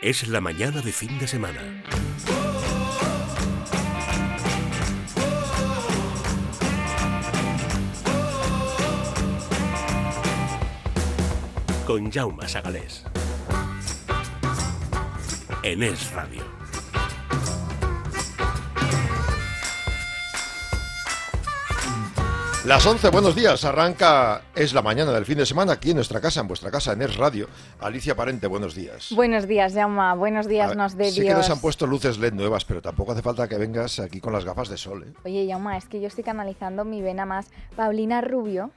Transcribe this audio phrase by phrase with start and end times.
[0.00, 1.60] Es la mañana de fin de semana.
[11.84, 13.02] Con Jaume Sagalés.
[15.64, 16.67] En Es Radio.
[22.68, 23.64] Las 11, buenos días.
[23.64, 26.92] Arranca, es la mañana del fin de semana aquí en nuestra casa, en vuestra casa,
[26.92, 27.48] en Es Radio.
[27.80, 29.10] Alicia Parente, buenos días.
[29.16, 30.14] Buenos días, Jaume.
[30.16, 33.12] Buenos días, A- nos de Sé que nos han puesto luces LED nuevas, pero tampoco
[33.12, 35.02] hace falta que vengas aquí con las gafas de sol.
[35.08, 35.12] ¿eh?
[35.24, 38.70] Oye, Jaume, es que yo estoy canalizando mi vena más Paulina Rubio.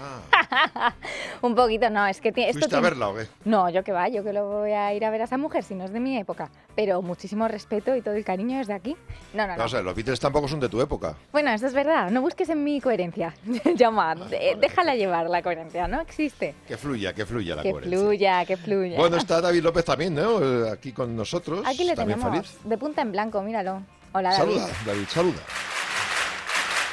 [0.00, 0.92] Ah,
[1.42, 2.50] Un poquito, no, es que tiene...
[2.50, 3.26] esto ¿Fuiste a tiene- verla o qué?
[3.44, 5.62] No, yo que va, yo que lo voy a ir a ver a esa mujer
[5.64, 6.50] si no es de mi época.
[6.76, 8.96] Pero muchísimo respeto y todo el cariño desde aquí.
[9.32, 9.58] No, no, no.
[9.58, 11.14] Vamos a ver, los Beatles tampoco son de tu época.
[11.32, 12.10] Bueno, eso es verdad.
[12.10, 13.34] No busques en mi coherencia.
[13.78, 14.56] Jaume, de- vale.
[14.60, 16.54] déjala llevar la coherencia, no existe.
[16.66, 17.98] Que fluya, que fluya la que coherencia.
[17.98, 18.96] fluya, que fluya.
[18.98, 20.40] Bueno, está David López también, ¿no?
[20.66, 21.62] Eh, Aquí con nosotros.
[21.66, 22.58] Aquí le también tenemos, feliz.
[22.64, 23.82] de punta en blanco, míralo.
[24.12, 24.54] Hola, David.
[24.58, 25.40] Saluda, David, saluda.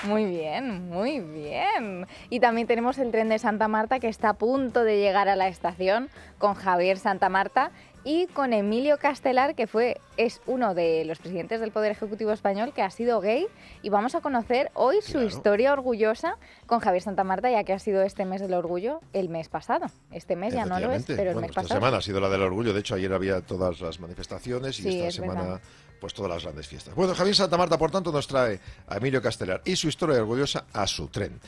[0.04, 2.08] Muy bien, muy bien.
[2.30, 5.36] Y también tenemos el tren de Santa Marta que está a punto de llegar a
[5.36, 7.72] la estación con Javier Santa Marta
[8.04, 12.74] y con Emilio Castelar, que fue, es uno de los presidentes del Poder Ejecutivo Español
[12.74, 13.46] que ha sido gay.
[13.84, 17.80] Y vamos a conocer hoy su historia orgullosa con Javier Santa Marta, ya que ha
[17.80, 19.86] sido este mes del orgullo el mes pasado.
[20.12, 21.80] Este mes ya no lo es, pero el bueno, mes esta pasado.
[21.80, 22.74] semana ha sido la del orgullo.
[22.74, 25.62] De hecho, ayer había todas las manifestaciones y Sí, esta es semana, verdad.
[26.02, 26.96] Pues todas las grandes fiestas.
[26.96, 30.66] Bueno, Javier Santa Marta, por tanto, nos trae a Emilio Castelar y su historia orgullosa
[30.74, 31.40] a su tren.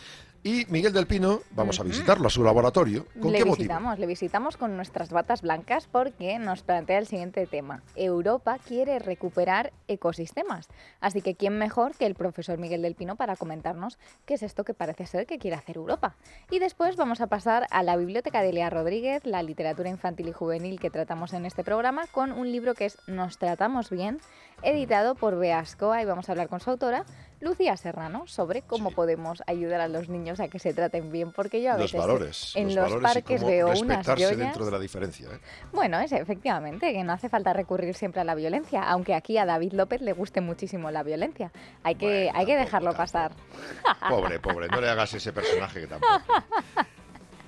[0.45, 3.05] Y Miguel del Pino, vamos a visitarlo a su laboratorio.
[3.21, 3.63] ¿Con le qué motivo?
[3.63, 7.81] visitamos, le visitamos con nuestras batas blancas porque nos plantea el siguiente tema.
[7.95, 10.67] Europa quiere recuperar ecosistemas.
[10.99, 14.65] Así que quién mejor que el profesor Miguel del Pino para comentarnos qué es esto
[14.65, 16.17] que parece ser que quiere hacer Europa.
[16.51, 20.33] Y después vamos a pasar a la biblioteca de Lea Rodríguez, la literatura infantil y
[20.33, 24.19] juvenil que tratamos en este programa, con un libro que es Nos tratamos bien,
[24.61, 27.05] editado por Beascoa y vamos a hablar con su autora,
[27.43, 28.95] Lucía Serrano, sobre cómo Sí.
[28.95, 31.99] podemos ayudar a los niños a que se traten bien, porque yo a Los veces
[31.99, 32.53] valores.
[32.55, 34.37] en los, valores y parques cómo veo unas joyas.
[34.37, 35.27] dentro de la diferencia.
[35.31, 35.39] ¿eh?
[35.71, 39.45] Bueno, es efectivamente que no hace falta recurrir siempre a la violencia, aunque aquí a
[39.45, 41.51] David López le guste muchísimo la violencia.
[41.83, 43.03] Hay que, Bueno, hay que dejarlo tampoco.
[43.03, 43.31] pasar.
[44.09, 46.13] Pobre, pobre, no le hagas ese personaje que tampoco.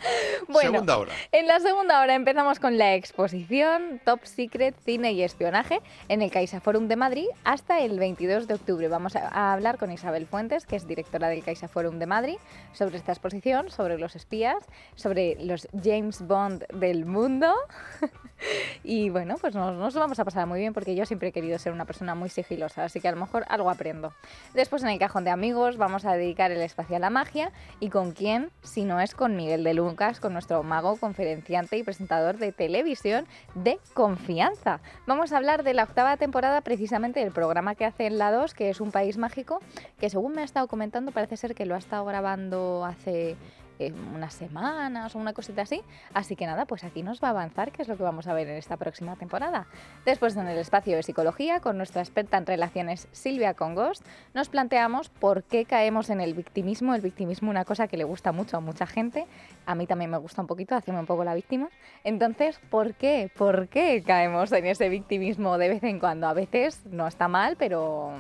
[0.48, 1.12] Bueno, Segunda hora.
[1.32, 6.32] En la segunda hora empezamos con la exposición Top Secret Cine y Espionaje en el
[6.32, 8.88] Caixa Forum de Madrid hasta el 22 de octubre.
[8.88, 12.38] Vamos a, hablar con Isabel Fuentes, que es directora del Caixa Forum de Madrid,
[12.74, 14.58] sobre esta exposición, sobre los espías,
[14.96, 17.54] sobre los James Bond del mundo.
[18.84, 21.58] y bueno, pues nos, nos vamos a pasar muy bien porque yo siempre he querido
[21.58, 24.14] ser una persona muy sigilosa, así que a lo mejor algo aprendo.
[24.54, 27.90] Después en el cajón de amigos vamos a dedicar el espacio a la magia y
[27.90, 32.52] con quién, si no es con Miguel de Con nuestro mago, conferenciante y presentador de
[32.52, 34.82] televisión de confianza.
[35.08, 38.54] Vamos a hablar de la octava temporada precisamente del programa que hace en la 2,
[38.54, 39.62] que es Un País Mágico,
[39.98, 43.38] que según me ha estado comentando parece ser que lo ha estado grabando hace
[43.80, 45.82] eh, unas semanas o una cosita así.
[46.14, 48.34] Así que nada, pues aquí nos va a avanzar, que es lo que vamos a
[48.34, 49.68] ver en esta próxima temporada.
[50.06, 55.10] Después en el espacio de psicología, con nuestra experta en relaciones Silvia Congost, nos planteamos
[55.10, 56.96] por qué caemos en el victimismo.
[56.96, 59.26] El victimismo, una cosa que le gusta mucho a mucha gente.
[59.66, 61.70] A mí también me gusta un poquito, hacerme un poco la víctima.
[62.04, 63.30] Entonces, ¿por qué?
[63.36, 66.28] ¿Por qué caemos en ese victimismo de vez en cuando?
[66.28, 68.14] A veces no está mal, pero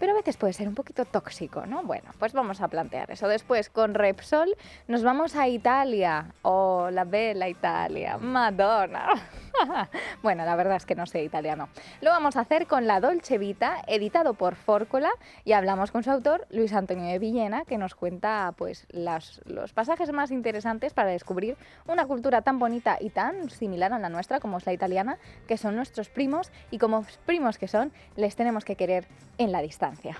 [0.00, 1.82] pero a veces puede ser un poquito tóxico, ¿no?
[1.82, 3.28] Bueno, pues vamos a plantear eso.
[3.28, 4.56] Después, con Repsol,
[4.88, 6.34] nos vamos a Italia.
[6.42, 9.10] Oh, la bella Italia, Madonna.
[10.22, 11.68] bueno, la verdad es que no sé italiano.
[12.00, 15.10] Lo vamos a hacer con La Dolce Vita, editado por Fórcola,
[15.44, 20.12] y hablamos con su autor, Luis Antonio de Villena, que nos cuenta pues los pasajes
[20.12, 21.56] más interesantes para descubrir
[21.86, 25.56] una cultura tan bonita y tan similar a la nuestra como es la italiana, que
[25.56, 29.06] son nuestros primos, y como primos que son, les tenemos que querer
[29.38, 30.16] en la distancia.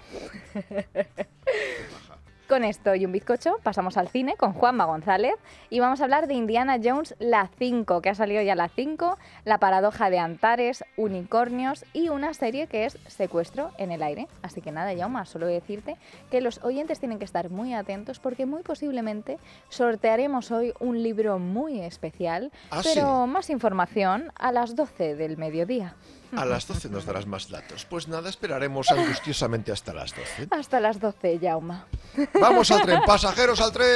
[2.50, 5.36] Con esto y un bizcocho pasamos al cine con Juanma González
[5.70, 9.18] y vamos a hablar de Indiana Jones la 5, que ha salido ya la 5,
[9.44, 14.26] la paradoja de Antares, unicornios y una serie que es Secuestro en el aire.
[14.42, 15.96] Así que nada, Jauma, solo decirte
[16.32, 19.38] que los oyentes tienen que estar muy atentos porque muy posiblemente
[19.68, 25.94] sortearemos hoy un libro muy especial, Ah, pero más información a las 12 del mediodía.
[26.36, 27.84] A las 12 nos darás más datos.
[27.84, 30.48] Pues nada, esperaremos angustiosamente hasta las 12.
[30.50, 31.86] Hasta las 12, Jauma.
[32.40, 33.86] Vamos al tren, pasajeros al tren.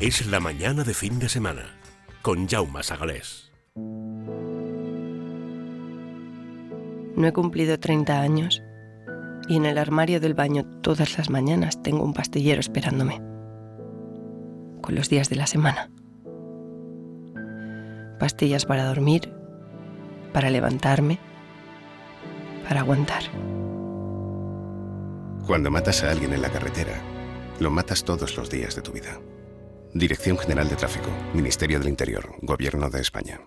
[0.00, 1.78] Es la mañana de fin de semana.
[2.22, 3.50] Con Jaume Sagalés.
[7.16, 8.62] No he cumplido 30 años
[9.48, 13.29] y en el armario del baño todas las mañanas tengo un pastillero esperándome.
[14.80, 15.90] Con los días de la semana.
[18.18, 19.32] Pastillas para dormir,
[20.32, 21.18] para levantarme,
[22.68, 23.22] para aguantar.
[25.46, 27.00] Cuando matas a alguien en la carretera,
[27.58, 29.20] lo matas todos los días de tu vida.
[29.92, 33.40] Dirección General de Tráfico, Ministerio del Interior, Gobierno de España.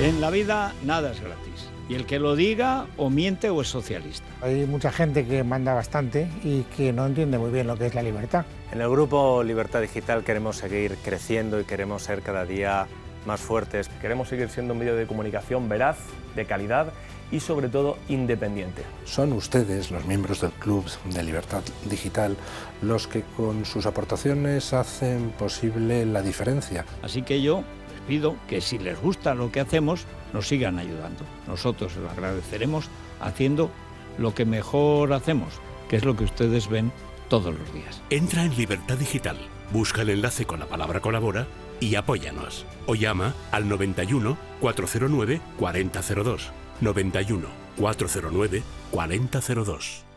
[0.00, 1.68] En la vida nada es gratis.
[1.88, 4.26] Y el que lo diga o miente o es socialista.
[4.42, 7.94] Hay mucha gente que manda bastante y que no entiende muy bien lo que es
[7.94, 8.44] la libertad.
[8.70, 12.86] En el grupo Libertad Digital queremos seguir creciendo y queremos ser cada día
[13.26, 13.88] más fuertes.
[14.00, 15.96] Queremos seguir siendo un medio de comunicación veraz,
[16.36, 16.92] de calidad
[17.30, 18.82] y sobre todo independiente.
[19.04, 22.36] Son ustedes, los miembros del Club de Libertad Digital,
[22.82, 26.84] los que con sus aportaciones hacen posible la diferencia.
[27.02, 27.64] Así que yo
[28.08, 31.24] pido que si les gusta lo que hacemos, nos sigan ayudando.
[31.46, 32.88] Nosotros lo agradeceremos
[33.20, 33.70] haciendo
[34.16, 36.90] lo que mejor hacemos, que es lo que ustedes ven
[37.28, 38.02] todos los días.
[38.10, 39.36] Entra en Libertad Digital,
[39.72, 41.46] busca el enlace con la palabra colabora
[41.80, 42.66] y apóyanos.
[42.86, 46.50] O llama al 91 409 4002.
[46.80, 50.07] 91 409 4002.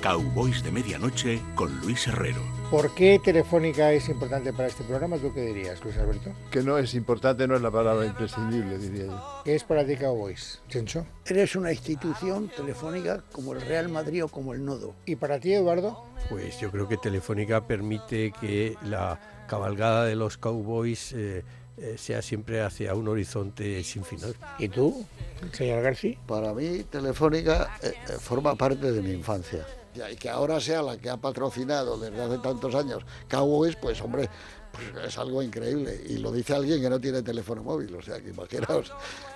[0.00, 2.40] Cowboys de Medianoche con Luis Herrero.
[2.70, 5.18] ¿Por qué Telefónica es importante para este programa?
[5.18, 6.32] ¿Tú qué dirías, Luis Alberto?
[6.50, 9.42] Que no es importante, no es la palabra imprescindible, diría yo.
[9.44, 11.06] ¿Qué es para ti Cowboys, Chencho?
[11.26, 14.94] Eres una institución telefónica como el Real Madrid o como el Nodo.
[15.04, 16.04] ¿Y para ti, Eduardo?
[16.30, 21.12] Pues yo creo que Telefónica permite que la cabalgada de los Cowboys...
[21.12, 21.44] Eh,
[21.82, 24.34] eh, sea siempre hacia un horizonte sin final.
[24.58, 25.06] ¿Y tú,
[25.52, 26.18] señor García?
[26.26, 29.66] Para mí, Telefónica eh, eh, forma parte de mi infancia.
[29.94, 34.28] Y que ahora sea la que ha patrocinado desde hace tantos años Cowboys, pues hombre,
[34.72, 36.00] pues es algo increíble.
[36.08, 38.92] Y lo dice alguien que no tiene teléfono móvil, o sea que imaginaos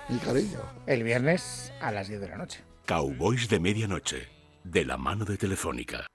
[0.09, 0.59] mi cariño.
[0.87, 2.63] El viernes a las 10 de la noche.
[2.85, 4.27] Cowboys de medianoche,
[4.63, 6.07] de la mano de Telefónica.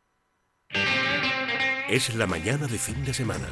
[1.88, 3.48] Es la mañana de fin de semana.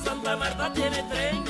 [0.00, 1.44] Marta, Santa Marta tiene tren.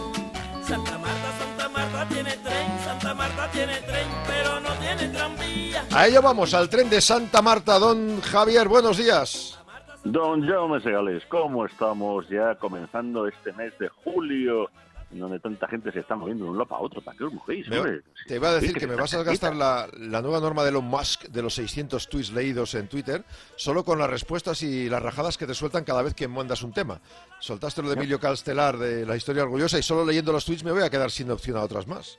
[0.62, 2.78] Santa Marta, Santa Marta tiene tren.
[2.84, 5.84] Santa Marta tiene tren, pero no tiene tranvía.
[5.92, 7.78] A ello vamos, al tren de Santa Marta.
[7.78, 9.58] Don Javier, buenos días.
[10.02, 14.70] Don Jaume Segales, ¿cómo estamos ya comenzando este mes de julio?
[15.12, 17.00] En donde tanta gente se está moviendo de un lado para otro.
[17.00, 18.02] ¿Para qué os hombre?
[18.26, 20.84] te iba a decir que me vas a gastar la, la nueva norma de Elon
[20.84, 23.24] Musk de los 600 tweets leídos en Twitter,
[23.56, 26.72] solo con las respuestas y las rajadas que te sueltan cada vez que mandas un
[26.72, 27.00] tema.
[27.38, 30.72] Soltaste lo de Emilio Castelar de la historia orgullosa y solo leyendo los tweets me
[30.72, 32.18] voy a quedar sin opción a otras más.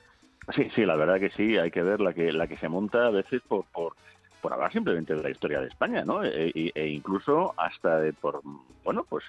[0.54, 3.06] Sí, sí, la verdad que sí, hay que ver la que la que se monta
[3.06, 3.94] a veces por por,
[4.42, 6.22] por hablar simplemente de la historia de España, ¿no?
[6.24, 8.42] E, e- e incluso hasta de por
[8.84, 9.24] bueno, pues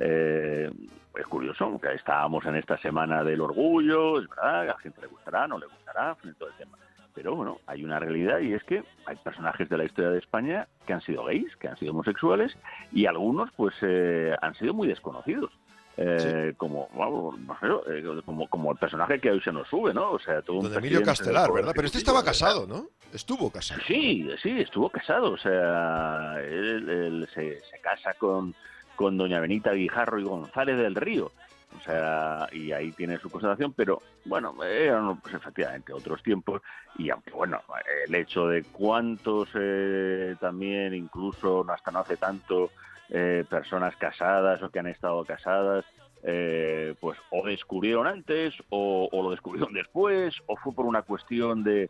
[0.00, 0.70] eh,
[1.16, 5.06] es curioso que estábamos en esta semana del orgullo, es verdad, a la gente le
[5.06, 6.76] gustará, no le gustará, en fin, todo el tema.
[7.14, 10.66] Pero bueno, hay una realidad y es que hay personajes de la historia de España
[10.86, 12.54] que han sido gays, que han sido homosexuales
[12.92, 15.50] y algunos pues eh, han sido muy desconocidos.
[15.98, 20.12] Eh, como, no sé, eh, como como el personaje que hoy se nos sube, ¿no?
[20.12, 21.72] O sea, todo un Don Emilio presidente Castelar, ¿verdad?
[21.74, 22.66] Pero este estaba casado.
[22.66, 22.88] ¿no?
[23.14, 23.80] Estuvo casado.
[23.86, 25.32] Sí, sí, estuvo casado.
[25.32, 28.54] O sea, él, él se, se casa con,
[28.94, 31.32] con doña Benita Guijarro y González del Río.
[31.76, 36.62] O sea, y ahí tiene su constatación, pero bueno, eran pues, efectivamente otros tiempos.
[36.98, 37.60] Y aunque, bueno,
[38.06, 42.70] el hecho de cuántos eh, también, incluso hasta no hace tanto,
[43.10, 45.84] eh, personas casadas o que han estado casadas,
[46.28, 51.62] eh, pues o descubrieron antes o, o lo descubrieron después o fue por una cuestión
[51.62, 51.88] de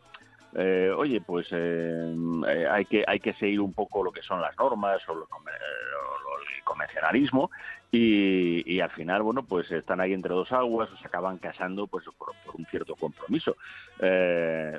[0.53, 2.15] eh, oye pues eh,
[2.69, 5.27] hay que hay que seguir un poco lo que son las normas o, lo o
[6.55, 7.49] el convencionalismo
[7.89, 12.05] y, al final bueno pues están ahí entre dos aguas o se acaban casando pues
[12.17, 13.55] por, un cierto compromiso.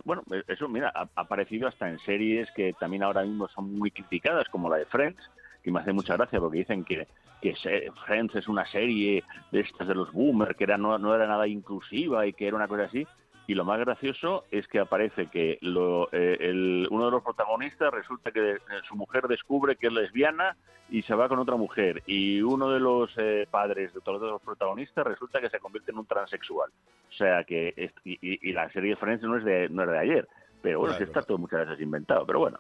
[0.05, 4.49] Bueno eso mira ha aparecido hasta en series que también ahora mismo son muy criticadas
[4.51, 5.31] como la de Friends
[5.63, 7.07] que me hace mucha gracia porque dicen que,
[7.43, 11.15] que se- Friends es una serie de estas de los boomers, que era, no, no
[11.15, 13.07] era nada inclusiva y que era una cosa así.
[13.47, 17.91] Y lo más gracioso es que aparece que lo, eh, el- uno de los protagonistas
[17.93, 20.55] resulta que eh, su mujer descubre que es lesbiana
[20.91, 22.03] y se va con otra mujer.
[22.07, 25.99] Y uno de los eh, padres de todos los protagonistas resulta que se convierte en
[25.99, 26.71] un transexual.
[27.09, 29.91] O sea que, es- y, y- la serie de Friends no es de, no es
[29.91, 30.29] de ayer.
[30.61, 32.27] Pero bueno, Claro, que está todo muchas veces inventado.
[32.27, 32.59] Pero bueno,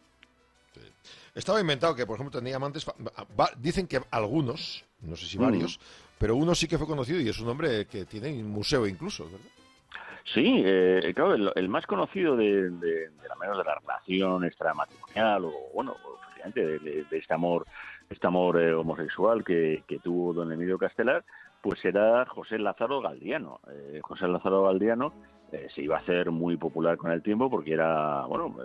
[1.39, 2.85] Estaba inventado que, por ejemplo, tenía amantes.
[3.59, 5.43] Dicen que algunos, no sé si Mm.
[5.43, 5.79] varios,
[6.19, 9.25] pero uno sí que fue conocido y es un hombre que tiene un museo incluso,
[9.27, 9.39] ¿verdad?
[10.35, 14.45] Sí, eh, claro, el, el más conocido de, de, de la menos de la relación
[14.45, 15.97] extramatrimonial o, bueno,
[16.55, 17.67] de, de- de este amor
[18.11, 21.25] este amor eh, homosexual que, que tuvo don Emilio Castelar,
[21.61, 23.61] pues era José Lázaro Galdiano.
[23.71, 25.13] Eh, José Lázaro Galdiano
[25.53, 28.57] eh, se iba a hacer muy popular con el tiempo porque era, bueno,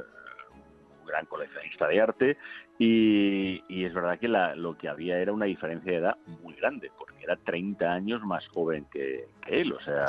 [1.13, 2.37] gran coleccionista de arte
[2.79, 6.55] y, y es verdad que la- lo que había era una diferencia de edad muy
[6.55, 9.73] grande, porque era 30 años más joven que, que él.
[9.73, 10.05] O sea,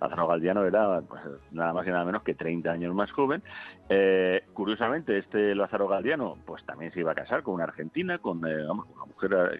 [0.00, 3.42] Lázaro Galdiano era pues, nada más y nada menos que 30 años más joven.
[3.90, 8.44] Eh, curiosamente, este Lázaro Galdiano pues también se iba a casar con una argentina, con
[8.46, 9.58] eh, vamos, una mujer eh,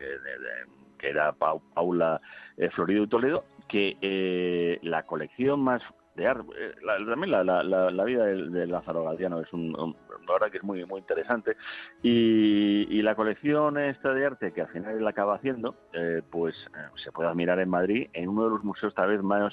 [0.98, 2.20] que era Pau- Paula
[2.56, 5.82] eh, Florido y Toledo, que eh, la colección más
[6.26, 9.96] arte, eh, la- también la, la- la- vida de, de Lázaro Galdiano es un, un-
[10.26, 11.56] la que es muy muy interesante.
[12.02, 16.54] Y, y la colección esta de arte que al final él acaba haciendo, eh, pues
[16.74, 19.52] eh, se puede admirar en Madrid en uno de los museos tal vez más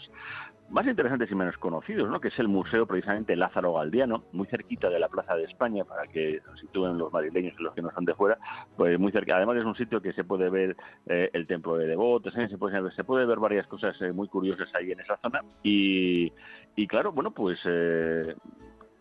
[0.70, 2.20] más interesantes y menos conocidos, ¿no?
[2.20, 6.08] que es el Museo precisamente Lázaro Galdiano, muy cerquita de la Plaza de España, para
[6.08, 8.38] que se sitúen los madrileños y los que no son de fuera,
[8.76, 9.38] pues muy cerca.
[9.38, 10.76] Además es un sitio que se puede ver
[11.08, 12.48] eh, el templo de devotos, ¿eh?
[12.50, 15.42] se, puede, se ver varias cosas eh, muy curiosas ahí en esa zona.
[15.64, 16.32] Y,
[16.76, 18.36] y claro, bueno, pues eh,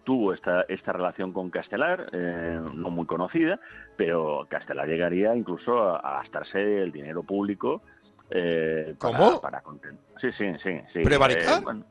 [0.04, 3.58] tuvo esta, esta relación con Castelar, eh, no muy conocida,
[3.96, 7.82] pero Castelar llegaría incluso a gastarse el dinero público.
[8.30, 9.40] Eh, para- ¿Cómo?
[9.40, 9.62] Para,
[10.20, 10.80] Sí, sí, sí.
[10.92, 11.00] sí.
[11.04, 11.58] ¿Prevaricar?
[11.60, 11.84] Eh, bueno,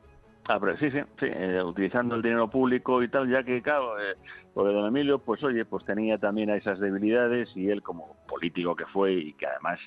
[0.48, 3.98] ah, pero sí, sí, sí, eh, utilizando el dinero público y tal, ya que, claro,
[4.00, 4.16] eh,
[4.52, 8.86] porque don Emilio, pues oye, pues tenía también esas debilidades y él como político que
[8.86, 9.78] fue y que además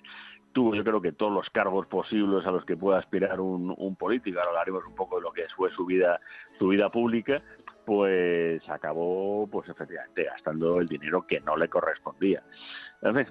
[0.53, 3.95] tuvo yo creo que todos los cargos posibles a los que pueda aspirar un, un
[3.95, 6.19] político, ahora hablaremos un poco de lo que fue su vida,
[6.57, 7.43] su vida pública,
[7.85, 12.41] pues acabó pues efectivamente gastando el dinero que no le correspondía.
[13.03, 13.27] En fin,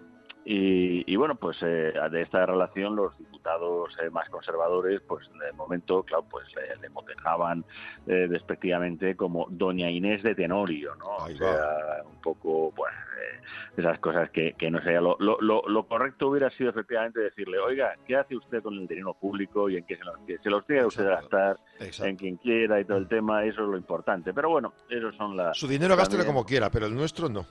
[0.49, 5.53] y, y bueno, pues eh, de esta relación los diputados eh, más conservadores, pues de
[5.55, 7.65] momento, claro, pues le, le motejaban
[8.07, 11.17] eh, despectivamente como Doña Inés de Tenorio, ¿no?
[11.17, 13.41] O sea, un poco, pues, eh,
[13.77, 17.59] esas cosas que, que no sé, lo, lo, lo, lo correcto hubiera sido efectivamente decirle,
[17.59, 20.49] oiga, ¿qué hace usted con el dinero público y en qué se lo, que se
[20.49, 23.45] los tenga usted a gastar en quien quiera y todo el tema?
[23.45, 24.33] Eso es lo importante.
[24.33, 25.59] Pero bueno, esos son las...
[25.59, 27.45] Su dinero gástelo como quiera, pero el nuestro no.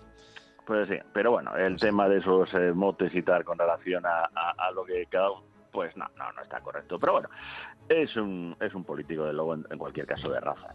[0.66, 4.26] Pues sí, pero bueno, el tema de esos eh, motes y tal con relación a,
[4.34, 6.98] a- a lo que cada uno, pues no, no, no está correcto.
[7.00, 7.30] Pero bueno,
[7.90, 10.74] es un, es un político de luego en, en cualquier caso de raza.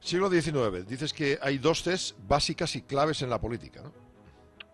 [0.00, 0.86] Siglo XIX.
[0.86, 3.92] Dices que hay dos Cs básicas y claves en la política, ¿no?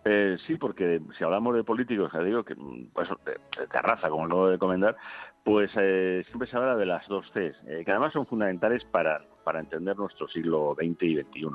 [0.07, 4.07] Eh, sí, porque si hablamos de políticos, ya digo que mm, pues, de, de raza,
[4.09, 4.95] como acabo de comentar,
[5.43, 9.21] pues eh, siempre se habla de las dos Cs, eh, que además son fundamentales para,
[9.45, 11.47] para entender nuestro siglo XX y XXI,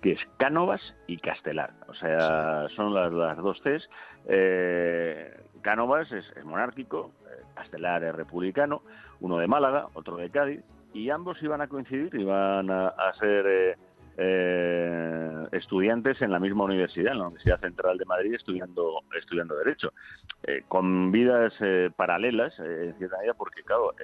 [0.00, 1.72] que es Cánovas y Castelar.
[1.88, 3.88] O sea, son las, las dos Cs.
[4.28, 8.82] Eh, Cánovas es, es monárquico, eh, Castelar es republicano,
[9.18, 10.60] uno de Málaga, otro de Cádiz,
[10.94, 13.46] y ambos iban a coincidir, iban a, a ser...
[13.48, 13.76] eh,
[14.22, 19.94] eh, estudiantes en la misma universidad, en la Universidad Central de Madrid, estudiando, estudiando Derecho,
[20.42, 23.94] eh, con vidas eh, paralelas, en cierta medida, porque, claro,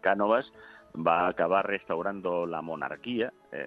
[0.00, 0.50] Cánovas
[0.94, 3.32] va a acabar restaurando la monarquía.
[3.52, 3.66] eh,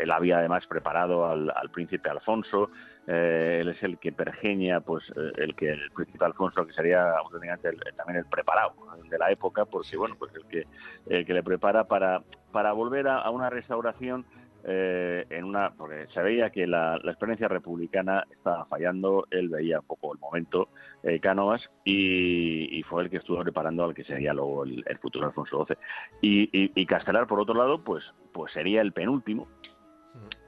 [0.00, 2.70] él había además preparado al, al príncipe Alfonso,
[3.06, 7.16] eh, él es el que pergeña, pues, eh, el que el príncipe Alfonso, que sería
[7.18, 8.74] auténticamente el- también el preparado
[9.08, 10.66] de la época, porque, bueno, pues el que,
[11.06, 12.22] el que le prepara para,
[12.52, 14.24] para volver a, a una restauración
[14.64, 19.86] eh, en una porque se veía que la, experiencia republicana estaba fallando, él veía un
[19.86, 20.68] poco el momento,
[21.02, 25.66] eh, Cánovas, y, fue el que estuvo preparando al que sería luego el, futuro Alfonso
[25.66, 25.76] XII.
[26.20, 29.48] Y Castelar, por otro lado, pues, pues sería el penúltimo,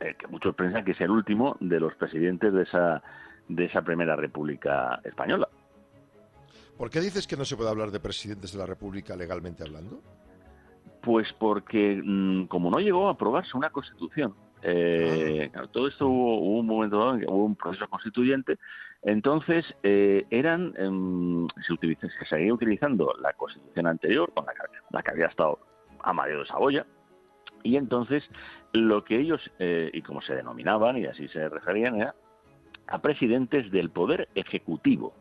[0.00, 3.02] eh, que muchos piensan que es el último de los presidentes de esa,
[3.48, 5.48] de esa primera República Española.
[6.76, 10.00] ¿Por qué dices que no se puede hablar de presidentes de la República legalmente hablando?
[11.04, 16.38] Pues porque mm, como no llegó a aprobarse una constitución, eh, claro, todo esto hubo,
[16.38, 18.58] hubo un momento dado en que hubo un proceso constituyente,
[19.02, 24.60] entonces eh, eran em, se, utiliza- se seguía utilizando la constitución anterior, con la que,
[24.90, 25.58] la que había estado
[26.02, 26.86] Amadeo de Saboya,
[27.62, 28.24] y entonces
[28.72, 32.14] lo que ellos, eh, y como se denominaban, y así se referían, era
[32.86, 35.14] a presidentes del poder ejecutivo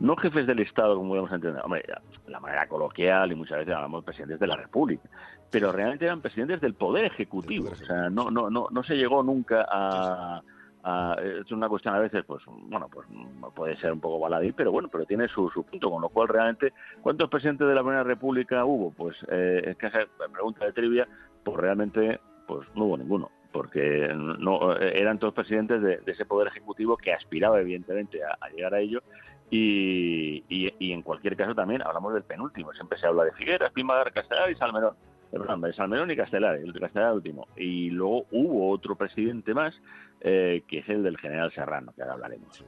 [0.00, 1.60] no jefes del Estado, como podemos entender.
[1.64, 1.84] Hombre,
[2.26, 5.08] la manera coloquial y muchas veces hablamos de presidentes de la República,
[5.50, 7.70] pero realmente eran presidentes del Poder Ejecutivo.
[7.70, 10.42] O sea, no, no, no, no se llegó nunca a,
[10.84, 13.06] a- es una cuestión a veces, pues, bueno, pues
[13.54, 16.28] puede ser un poco baladí, pero bueno, pero tiene su, su punto, con lo cual
[16.28, 18.92] realmente, ¿cuántos presidentes de la Primera República hubo?
[18.92, 20.00] Pues, eh, es que esa
[20.32, 21.08] pregunta de trivia,
[21.44, 26.26] pues realmente, pues no hubo ninguno porque no eh, eran todos presidentes de, de ese
[26.26, 29.02] poder ejecutivo que aspiraba evidentemente a, a llegar a ello
[29.50, 33.72] y, y- y en cualquier caso también hablamos del penúltimo siempre se habla de Figueras,
[33.72, 34.94] Pimagar, Castelar y Salmerón
[35.30, 39.74] perdón, de Salmerón y Castelar el de Castelar último y luego hubo otro presidente más
[40.20, 42.64] eh, que es el del general Serrano que ahora hablaremos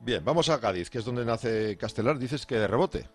[0.00, 2.18] Bien, vamos a Cádiz, que es donde nace Castelar.
[2.18, 3.06] Dices que de rebote.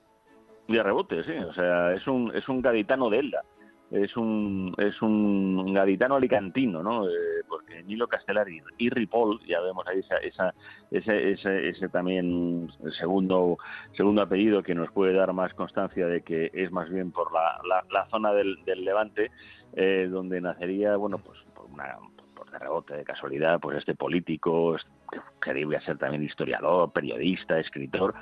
[0.68, 1.34] De rebote, sí.
[1.34, 3.44] O sea, es un, es un gaditano de Elda.
[3.92, 7.08] Es un, es un gaditano alicantino, ¿no?
[7.08, 10.54] Eh, porque Nilo Castelar y, Ripoll, ya vemos ahí esa, esa,
[10.92, 12.70] ese, ese, ese también
[13.00, 13.58] segundo,
[13.94, 17.60] segundo apellido que nos puede dar más constancia de que es más bien por la,
[17.68, 19.32] la, la zona del, del Levante,
[19.74, 21.98] eh, donde nacería, bueno, pues por una,
[22.40, 24.78] por de rebote, de casualidad, pues este político
[25.12, 28.16] que quería ser también historiador, periodista, escritor,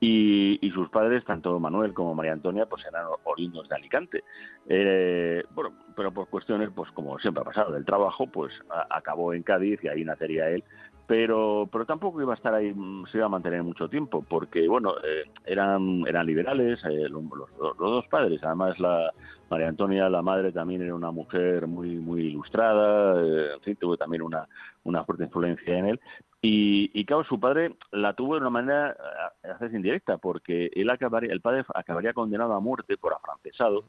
[0.00, 4.24] y, sus padres, tanto Manuel como María Antonia, pues eran oriundos de Alicante.
[4.68, 8.52] Eh, bueno, pero por cuestiones, pues como siempre ha pasado, del trabajo, pues
[8.88, 10.64] acabó en Cádiz y ahí nacería él.
[11.10, 14.68] Pero, pero tampoco iba a estar ahí, mm, se iba a mantener mucho tiempo, porque,
[14.68, 19.12] bueno, eh, eran, eran liberales, eh, los, los, los, dos padres, además la
[19.50, 24.46] María Antonia, la madre, también era una mujer muy, muy ilustrada, eh, tuvo también una,
[24.84, 26.00] una fuerte influencia en él,
[26.42, 28.96] y, y, claro, su padre la tuvo de una manera
[29.42, 33.86] a veces indirecta, porque él acabaría, el padre acabaría condenado a muerte por afrancesado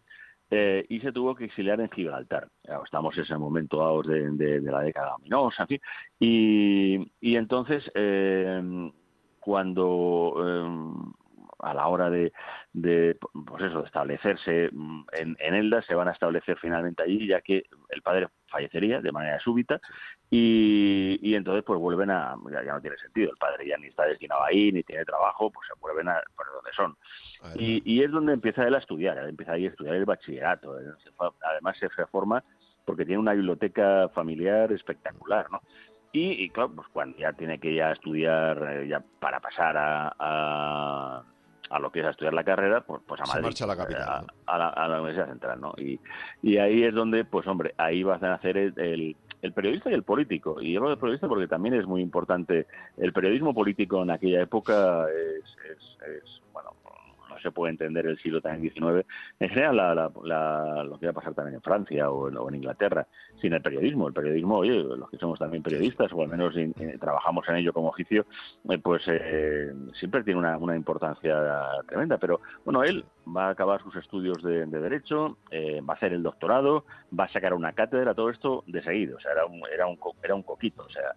[0.54, 2.50] eh, y se tuvo que exiliar en Gibraltar.
[2.84, 5.82] Estamos en ese momento de, de, de, la década ominosa, en fin.
[6.20, 8.92] Y, entonces, eh,
[9.40, 11.12] cuando eh,
[11.60, 12.34] a la hora de,
[12.74, 17.40] de, pues eso, de establecerse en, en, Elda, se van a establecer finalmente allí, ya
[17.40, 19.80] que el padre fallecería de manera súbita
[20.34, 23.88] y, y entonces pues vuelven a, ya, ya, no tiene sentido, el padre ya ni
[23.88, 26.98] está destinado ahí, ni tiene trabajo, pues se vuelven a pues, donde son.
[27.60, 30.78] Y, y, es donde empieza él a estudiar, él empieza ahí a estudiar el bachillerato,
[31.42, 32.42] además se reforma
[32.86, 35.62] porque tiene una biblioteca familiar espectacular, ¿no?
[36.14, 40.16] Y, y, claro, pues cuando ya tiene que ya estudiar, eh, ya para pasar a,
[40.18, 41.24] a,
[41.70, 43.42] a, lo que es a estudiar la carrera, pues, pues a Madrid.
[43.42, 44.26] Se marcha a la capital.
[44.46, 45.74] A, a, la, a, la, Universidad Central, ¿no?
[45.78, 46.00] Y,
[46.42, 49.94] y ahí es donde, pues hombre, ahí vas a hacer el, el, el periodista y
[49.94, 50.62] el político.
[50.62, 52.68] Y hablo de periodista porque también es muy importante.
[52.98, 56.81] El periodismo político en aquella época es, es, es bueno, no
[57.42, 59.06] se puede entender el siglo también XIX.
[59.40, 62.38] En general, la, la, la, lo que va a pasar también en Francia o en,
[62.38, 63.08] o en, Inglaterra,
[63.42, 64.08] sin el periodismo.
[64.08, 67.58] El periodismo, oye, los que somos también periodistas, o al menos in, in, trabajamos en
[67.58, 68.26] ello como oficio,
[68.70, 71.36] eh, pues eh, siempre tiene una, una, importancia
[71.88, 72.18] tremenda.
[72.18, 76.14] Pero bueno, él va a acabar sus estudios de, de Derecho, eh, va a hacer
[76.14, 76.86] el doctorado,
[77.18, 79.18] va a sacar una cátedra, todo esto de seguido.
[79.18, 80.84] O sea, era un, era un, era un coquito.
[80.84, 81.16] O sea,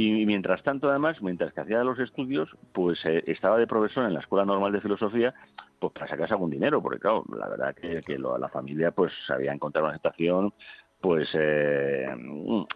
[0.00, 4.14] y mientras tanto, además, mientras que hacía los estudios, pues eh, estaba de profesor en
[4.14, 5.34] la Escuela Normal de Filosofía,
[5.78, 9.12] pues para sacarse algún dinero, porque claro, la verdad que, que lo, la familia pues
[9.28, 10.54] había encontrado una situación
[11.02, 12.06] pues eh,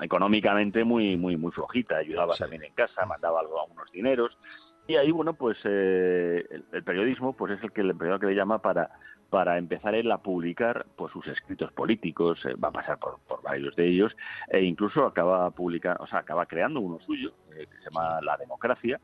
[0.01, 2.41] económicamente muy muy muy flojita, ayudaba sí.
[2.41, 4.37] también en casa, mandaba algo algunos dineros
[4.87, 8.27] y ahí bueno pues eh, el, el, periodismo pues es el que el periodismo que
[8.27, 8.91] le llama para
[9.31, 13.43] para empezar él a publicar pues sus escritos políticos, eh, va a pasar por, por,
[13.43, 14.17] varios de ellos,
[14.49, 18.37] e incluso acaba publicando, o sea, acaba creando uno suyo, eh, que se llama La
[18.37, 19.01] Democracia,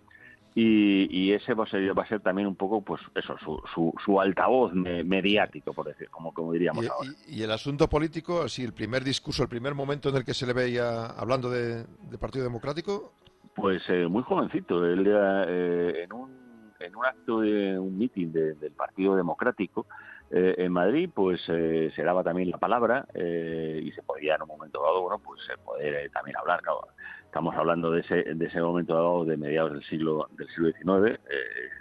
[0.54, 3.62] y, y, ese va a, ser, va a ser también un poco, pues eso, su,
[3.72, 7.10] su, su altavoz me, mediático, por decir, como, como diríamos y, ahora.
[7.28, 10.34] Y, y, el asunto político, si el primer discurso, el primer momento en el que
[10.34, 13.12] se le veía hablando de, de Partido Democrático.
[13.54, 16.39] Pues eh, muy jovencito, él eh, en, un,
[16.80, 19.86] en un acto de un mitin de, del Partido Democrático,
[20.30, 24.42] eh, en Madrid, pues eh, se daba también la palabra eh, y se podía en
[24.42, 26.62] un momento dado, bueno, pues poder eh, también hablar.
[26.62, 26.86] Claro,
[27.30, 31.20] estamos hablando de ese, de ese momento dado de mediados del siglo del siglo XIX.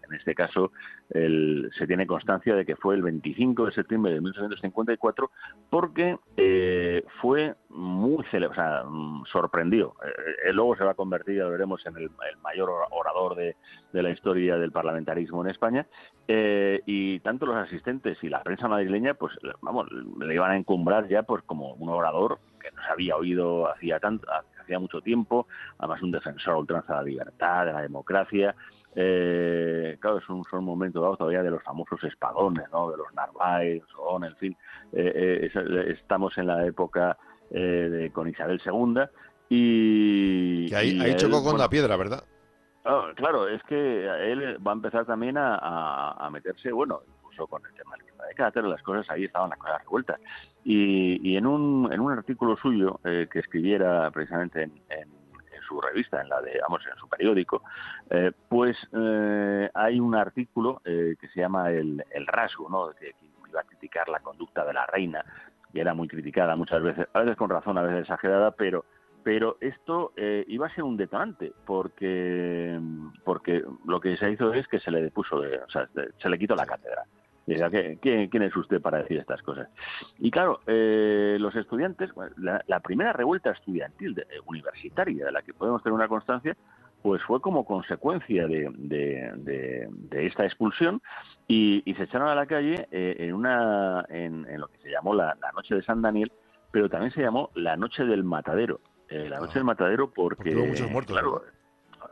[0.08, 0.72] en este caso,
[1.10, 5.32] el, se tiene constancia de que fue el 25 de septiembre de 1854
[5.72, 6.20] porque
[7.20, 9.96] fue muy o sea, mm, sorprendió.
[10.54, 13.56] luego se va a convertir, ya lo veremos, en el, el mayor orador de,
[13.92, 15.88] de, la historia del parlamentarismo en España.
[16.28, 21.24] y tanto los asistentes y la prensa madrileña, pues vamos, le iban a encumbrar ya
[21.24, 24.28] pues como un orador que no se había oído hacía tanto,
[24.60, 28.56] hacía mucho tiempo, además un defensor ultranza de la libertad, de la democracia.
[28.96, 32.90] Eh, claro, es un, son momentos dados todavía de los famosos espadones, ¿no?
[32.92, 34.58] de los Narváez, son, en fin,
[34.94, 37.18] eh, eh, estamos en la época
[37.52, 39.04] eh, de, con Isabel II
[39.50, 40.70] y...
[40.70, 42.24] Que ahí, y ahí él, chocó con bueno, la piedra, ¿verdad?
[42.86, 47.02] Oh, claro, es que él va a empezar también a, a, a meterse, bueno,
[47.48, 50.20] con el tema del de Cáter, las cosas ahí estaban las cosas revueltas.
[50.64, 55.20] Y, y en, un, en un artículo suyo eh, que escribiera precisamente en, en,
[55.68, 57.62] su revista, en la de, vamos, en su periódico,
[58.10, 62.90] eh, pues eh, hay un artículo eh, que se llama el, rasgo, ¿no?
[63.00, 65.24] Que, que, iba a criticar la conducta de la reina,
[65.74, 68.86] y era muy criticada muchas veces, a veces con razón, a veces exagerada, pero
[69.24, 72.80] pero esto eh, iba a ser un detonante porque
[73.24, 76.40] porque lo que se hizo es que se le depuso de, o sea, se le
[76.40, 77.06] quitó la cátedra
[78.02, 79.68] ¿quién, ¿quién, es usted para decir estas cosas?
[80.18, 85.42] Y claro, eh, los estudiantes, la, la, primera revuelta estudiantil de, eh, universitaria de la
[85.42, 86.56] que podemos tener una constancia
[87.02, 91.02] pues fue como consecuencia de, de- de- de esta expulsión
[91.48, 94.92] y, y se echaron a la calle eh, en una en, en lo que se
[94.92, 96.32] llamó la, la noche de San Daniel,
[96.72, 98.82] pero también se llamó la noche del matadero.
[99.08, 101.42] Eh, la noche del matadero porque, Porque hubo muchos muertos, claro,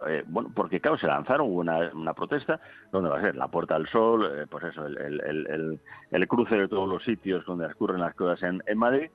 [0.07, 2.59] eh, bueno, porque claro, se lanzaron hubo una, una protesta,
[2.91, 3.35] donde va a ser?
[3.35, 5.79] La Puerta del Sol, eh, pues eso, el, el- el- el-
[6.11, 9.09] el cruce de todos los sitios donde ocurren las cosas en, en Madrid,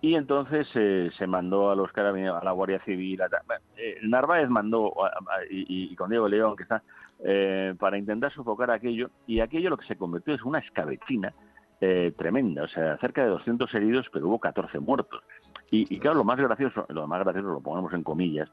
[0.00, 3.28] y entonces eh, se mandó a los carabineros, a la Guardia Civil, a
[3.76, 6.82] eh, Narváez mandó, a- a- y, con Diego León, que está,
[7.24, 11.32] eh, para intentar sofocar aquello, y aquello lo que se convirtió es una escabechina
[11.80, 15.22] eh, tremenda, o sea, cerca de 200 heridos, pero hubo 14 muertos.
[15.70, 18.48] Y, y claro, lo más gracioso, lo más gracioso, lo ponemos en comillas,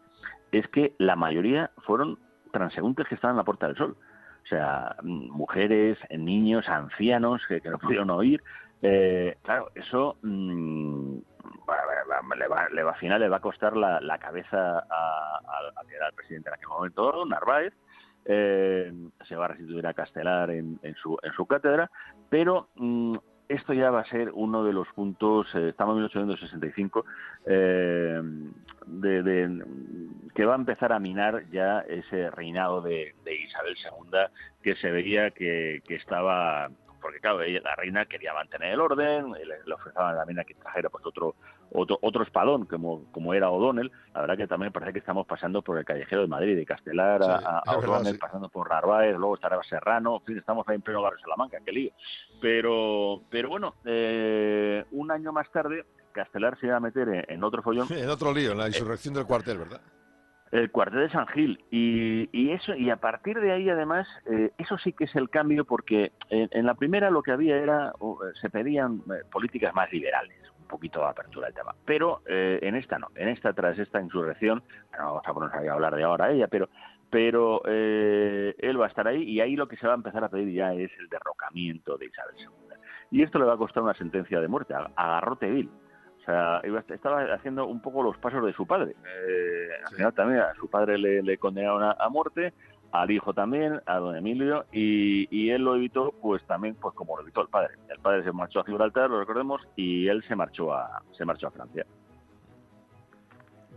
[0.51, 2.17] es que la mayoría fueron
[2.51, 3.97] transeúntes que estaban en la Puerta del Sol.
[4.43, 8.43] O sea, mm, mujeres, niños, ancianos que, que no pudieron oír.
[8.81, 11.17] Eh, claro, eso mm,
[12.37, 15.81] le, va, le va- al final le va a costar la, la cabeza a, a-
[15.81, 17.73] a que era el presidente en aquel momento, Narváez.
[18.27, 18.91] Eh,
[19.23, 21.89] se va a restituir a Castelar en, en su, en su cátedra,
[22.29, 23.17] pero mm,
[23.49, 27.05] esto ya va a ser uno de los puntos, eh, estamos en 1865,
[27.45, 28.21] eh,
[28.87, 29.65] de, de-
[30.33, 34.19] que va a empezar a minar ya ese reinado de, de Isabel II,
[34.61, 36.69] que se veía que, que estaba,
[37.05, 40.55] porque claro, ella, la reina quería mantener el orden, le, le ofrecían también a que
[40.55, 41.35] trajera pues otro
[41.71, 45.61] otro, otro espadón, como, como era O'Donnell, la verdad que también parece que estamos pasando
[45.61, 48.19] por el callejero de Madrid, de Castelar a, Sí, a- a es verdad, O'Donnell, sí.
[48.19, 51.71] pasando por Narváez, luego estará Serrano, en fin, estamos ahí en pleno barrio Salamanca, qué
[51.71, 51.91] lío.
[52.41, 57.43] Pero, pero bueno, eh, un año más tarde, Castelar se iba a meter en, en
[57.43, 57.87] otro follón.
[57.91, 59.81] En otro lío, en la insurrección del cuartel, ¿verdad?
[60.55, 61.59] El cuartel de San Gil.
[61.69, 65.29] Y, y eso, y a partir de ahí, además, eh, eso sí que es el
[65.29, 69.73] cambio, porque en, en la primera lo que había era, eh, se pedían eh, políticas
[69.75, 71.75] más liberales, un poquito de apertura del tema.
[71.83, 74.63] Pero eh, en esta no, en esta, tras esta insurrección,
[74.97, 76.69] no vamos a ponernos a hablar de ahora ella, pero
[77.09, 80.29] pero él va a estar ahí y ahí lo que se va a empezar a
[80.29, 82.47] pedir ya es el derrocamiento de Isabel II.
[83.11, 85.69] Y esto le va a costar una sentencia de muerte, a garrote vil.
[86.25, 88.95] O sea, iba estaba haciendo un poco los pasos de su padre.
[89.05, 92.51] Eh, al final también a su padre le, le condenaron a, a muerte,
[92.91, 97.15] al hijo también, a don Emilio, y, y él lo evitó, pues también, pues como
[97.15, 97.75] lo evitó el padre.
[97.89, 101.47] El padre se marchó a Gibraltar, lo recordemos, y él se marchó a, se marchó
[101.47, 101.85] a Francia.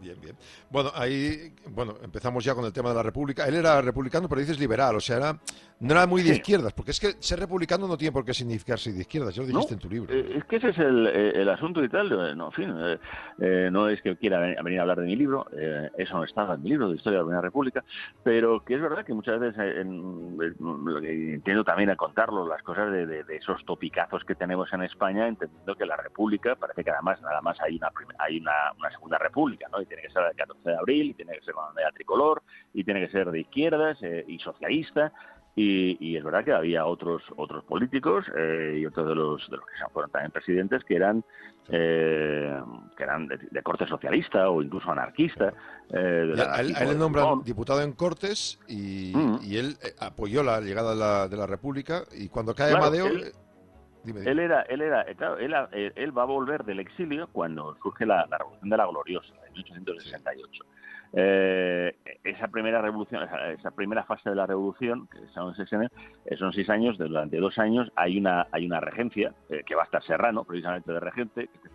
[0.01, 0.37] Bien, bien.
[0.71, 3.47] Bueno, ahí, bueno, empezamos ya con el tema de la República.
[3.47, 5.39] Él era republicano, pero dices liberal, o sea, era,
[5.81, 8.79] no era muy de izquierdas, porque es que ser republicano no tiene por qué significar
[8.79, 10.15] ser de izquierdas, ya lo dijiste No, en tu libro.
[10.15, 12.11] Eh, es que ese es el, eh, el asunto y tal.
[12.13, 12.75] eh, No, en fin,
[13.41, 16.25] eh, no es que quiera ven- venir a hablar de mi libro, eh, eso no
[16.25, 17.85] estaba en mi libro de Historia de la Primera República,
[18.23, 19.59] pero que es verdad que muchas veces
[21.03, 25.27] entiendo también a contarlo las cosas de, de- de esos topicazos que tenemos en España,
[25.29, 29.19] entendiendo que la República parece que además nada más hay una hay una, una segunda
[29.19, 29.79] República, ¿no?
[29.89, 32.43] Tiene que ser el 14 de abril, y tiene que ser con bandera tricolor,
[32.75, 35.13] y tiene que ser de izquierdas eh, y socialista.
[35.57, 39.57] Y, y es verdad que había otros otros políticos eh, y otros de los de
[39.57, 41.25] los que fueron también presidentes que eran
[41.71, 42.61] eh,
[42.97, 45.53] que eran de, de corte socialista o incluso anarquista.
[45.91, 49.39] eh, del Ya, a, él, a él anarquismo, le nombran diputado en Cortes y, Mm.
[49.43, 52.85] y él eh, apoyó la llegada de la, de la República y cuando cae Claro,
[52.85, 53.07] Amadeo...
[53.09, 53.33] él-
[54.05, 54.31] dime, dime.
[54.31, 57.77] Él era, él era, eh, claro, él, eh, él va a volver del exilio cuando
[57.83, 60.65] surge la, la Revolución de la Gloriosa, en 1868.
[61.15, 65.91] Eh, esa primera revolución, esa, esa primera fase de la revolución, que son seis años,
[66.27, 69.83] eh, son seis años, durante dos años hay una, hay una regencia, eh, que va
[69.83, 71.69] a estar Serrano, precisamente de regente, que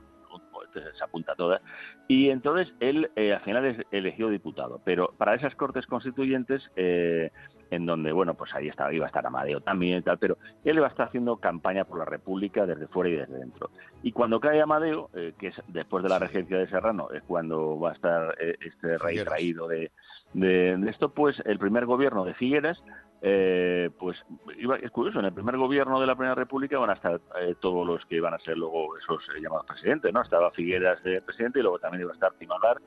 [0.79, 1.61] este se apunta a todas,
[2.07, 7.31] y entonces él eh, al final es elegido diputado, pero para esas cortes constituyentes, eh,
[7.75, 10.81] en donde, bueno, pues ahí estaba, iba a estar Amadeo también y tal, pero él
[10.81, 13.69] va a estar haciendo campaña por la República desde fuera y desde dentro.
[14.01, 17.79] Y cuando cae Amadeo, eh, que es después de la regencia de Serrano, es cuando
[17.79, 19.33] va a estar eh, este rey Figueras.
[19.33, 19.91] traído de,
[20.33, 22.81] de- de esto, pues el primer gobierno de Figueras,
[23.25, 24.21] eh, pues
[24.57, 27.55] iba, es curioso, en el primer gobierno de la Primera República van a estar eh,
[27.61, 30.21] todos los que iban a ser luego esos llamados presidentes, ¿no?
[30.21, 32.77] Estaba Figueras de presidente y luego también iba a estar Timalar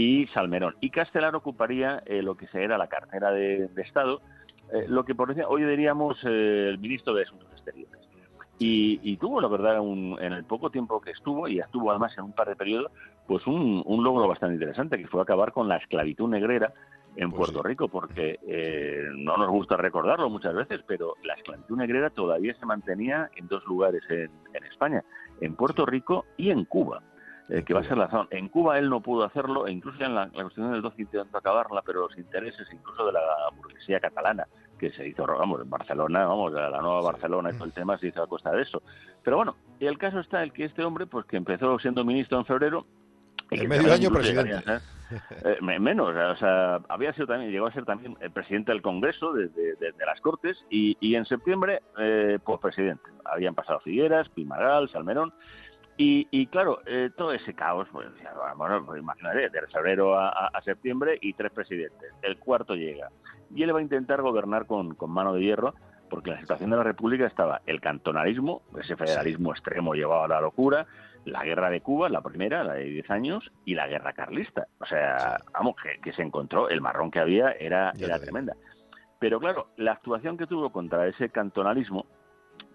[0.00, 0.76] y Salmerón.
[0.80, 4.20] Y Castelar ocuparía eh, lo que se era la cartera de, de Estado,
[4.72, 7.98] eh, lo que por hoy diríamos eh, el ministro de Asuntos Exteriores.
[8.60, 12.16] Y, y tuvo, la verdad, un- en el poco tiempo que estuvo, y estuvo además
[12.16, 12.92] en un par de periodos,
[13.26, 16.72] pues un, un logro bastante interesante, que fue acabar con la esclavitud negrera
[17.16, 22.10] en Puerto Rico, porque eh, no nos gusta recordarlo muchas veces, pero la esclavitud negrera
[22.10, 25.02] todavía se mantenía en dos lugares en, en España,
[25.40, 27.02] en Puerto Rico y en Cuba,
[27.48, 28.28] eh, que va a ser la razón.
[28.30, 31.02] En Cuba él no pudo hacerlo, e incluso ya en la, la Constitución del 12
[31.02, 33.20] intentó acabarla, pero los intereses incluso de la
[33.56, 34.46] burguesía catalana,
[34.78, 38.08] que se hizo, vamos, en Barcelona, vamos, la nueva Barcelona y todo el tema se
[38.08, 38.82] hizo a costa de eso.
[39.24, 42.44] Pero bueno, el caso está el que este hombre, pues que empezó siendo ministro en
[42.44, 42.86] febrero,
[43.50, 44.62] y En medio año presidente.
[45.42, 48.82] Eh, me- menos, o sea, había sido también, llegó a ser también el presidente del
[48.82, 53.02] Congreso de, de- de- de las Cortes y, y en septiembre, eh, pues presidente.
[53.24, 55.32] Habían pasado Figueras, Pimargal, Salmerón.
[56.00, 58.06] Y, y claro, eh, todo ese caos, pues,
[58.56, 62.12] bueno, pues imagínate, de febrero a, septiembre y tres presidentes.
[62.22, 63.10] El cuarto llega.
[63.52, 65.74] Y él va a intentar gobernar con, con mano de hierro,
[66.08, 70.40] porque la situación de la República estaba el cantonalismo, ese federalismo extremo llevado a la
[70.40, 70.86] locura,
[71.24, 74.68] la guerra de Cuba, la primera, la de 10 años, y la guerra carlista.
[74.78, 78.54] O sea, vamos, que, que se encontró, el marrón que había era, era tremenda.
[79.18, 82.06] Pero claro, la actuación que tuvo contra ese cantonalismo,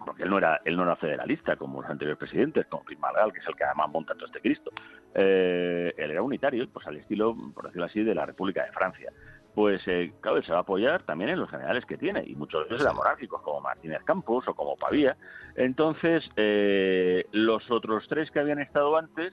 [0.04, 3.40] porque él no era él no era federalista como los anteriores presidentes, como Margal, que
[3.40, 4.70] es el que además monta todo este Cristo.
[5.14, 9.12] Eh, él era unitario, pues al estilo, por decirlo así, de la República de Francia.
[9.54, 12.34] Pues eh, claro, él se va a apoyar también en los generales que tiene, y
[12.34, 15.16] muchos de ellos eran monárquicos, como Martínez Campos o como Pavía.
[15.54, 19.32] Entonces, eh, los otros tres que habían estado antes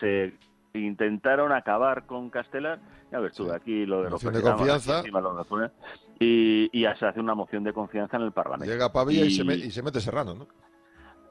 [0.00, 0.32] se
[0.74, 2.78] intentaron acabar con Castelar.
[3.10, 4.98] Ya ves tú, aquí lo de los de confianza.
[4.98, 5.70] aquí encima lo de poner,
[6.18, 8.70] y, y se hace una moción de confianza en el Parlamento.
[8.70, 10.46] Llega Pavía y, se, me- y se mete Serrano, ¿no?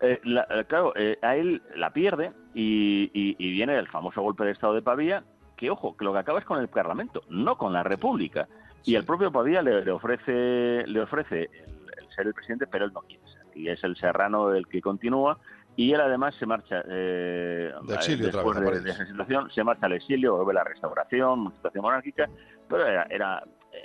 [0.02, 4.52] Eh, la- eh, claro, eh, a él la pierde y, viene el famoso golpe de
[4.52, 5.24] Estado de Pavía,
[5.56, 8.48] que ojo, que lo que acaba es con el Parlamento, no con la República.
[8.84, 12.86] Y el propio Pavía le, le ofrece le ofrece el, el ser el presidente, pero
[12.86, 13.42] él no quiere ser.
[13.56, 15.40] Y es el serrano el que continúa.
[15.78, 19.50] Y él además se marcha, eh, De exilio otra vez, después a de, esa situación,
[19.52, 22.28] se marcha al exilio, vuelve la restauración, una situación monárquica,
[22.68, 23.44] pero era, era,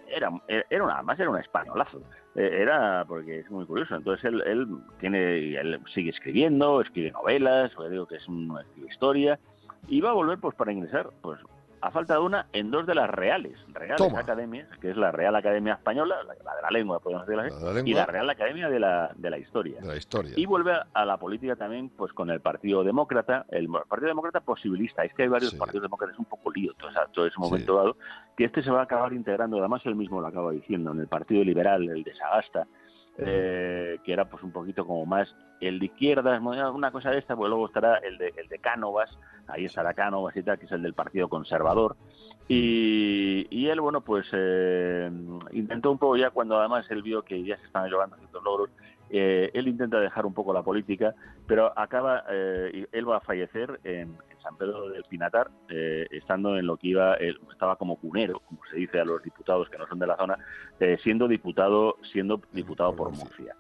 [0.09, 2.01] era, era una, más era un españolazo.
[2.35, 3.95] Eh, Era porque es muy curioso.
[3.95, 4.67] Entonces él, él
[5.01, 9.39] tiene, él sigue escribiendo, escribe novelas, o digo que es un escribe historia,
[9.87, 11.41] y va a volver pues para ingresar, pues
[11.83, 14.21] a falta de una, en dos de las reales, reales Toma.
[14.21, 17.73] academias, que es la Real Academia Española, la, de la lengua, podemos decirlo así, La
[17.73, 19.81] de la y la Real Academia de la, de la Historia.
[19.81, 20.33] De la historia.
[20.37, 24.41] Y vuelve a, a la política también pues con el Partido Demócrata, el Partido Demócrata
[24.41, 25.05] posibilista.
[25.05, 27.97] Es que hay varios partidos demócratas, es un poco lío todo, todo ese momento dado,
[28.37, 31.09] que este se va a acabar integrando, además él mismo lo acaba diciendo, en el
[31.09, 32.67] Partido Liberal, el de Sagasta,
[33.19, 37.37] eh, que era pues un poquito como más el de izquierdas, una cosa de esta,
[37.37, 40.73] pues luego estará el de, el de Cánovas, ahí estará Cánovas y tal, que es
[40.73, 41.97] el del Partido Conservador.
[42.49, 45.11] Y, y él, bueno, pues eh,
[45.53, 48.71] intentó un poco ya cuando además él vio que ya se estaban logrando ciertos logros,
[49.13, 51.15] eh, él intenta dejar un poco la política,
[51.47, 56.57] pero acaba, eh, él va a fallecer en, en San Pedro del Pinatar, eh, estando
[56.59, 59.87] en lo que iba, estaba como cunero, como se dice a los diputados que no
[59.87, 60.39] son de la zona,
[60.81, 63.55] eh, siendo diputado, siendo diputado por Murcia.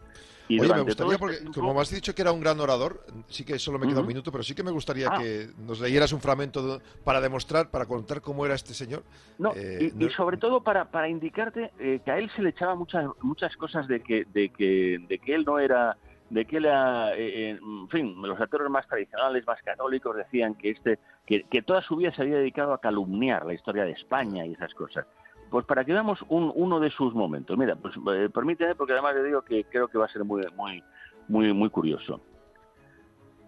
[0.48, 2.58] Y Oye, me gustaría, este porque tiempo- como me has dicho que era un gran
[2.60, 5.18] orador, sí que solo me queda un minuto, pero sí que me gustaría Ah.
[5.18, 9.02] que nos leyeras un fragmento de- para demostrar, para contar cómo era este señor.
[9.38, 12.50] No, Eh, y, y sobre todo para, para indicarte eh, que a él se le
[12.50, 15.96] echaba muchas muchas cosas de que de que de que él no era
[16.30, 20.54] de que él era, eh, eh, en fin, los actores más tradicionales, más católicos decían
[20.54, 23.92] que este que, que toda su vida se había dedicado a calumniar la historia de
[23.92, 25.06] España y esas cosas.
[25.52, 27.58] Pues para que veamos un, uno de sus momentos.
[27.58, 30.42] Mira, pues eh, permíteme porque además le digo que creo que va a ser muy
[30.56, 30.82] muy
[31.28, 32.22] muy muy curioso.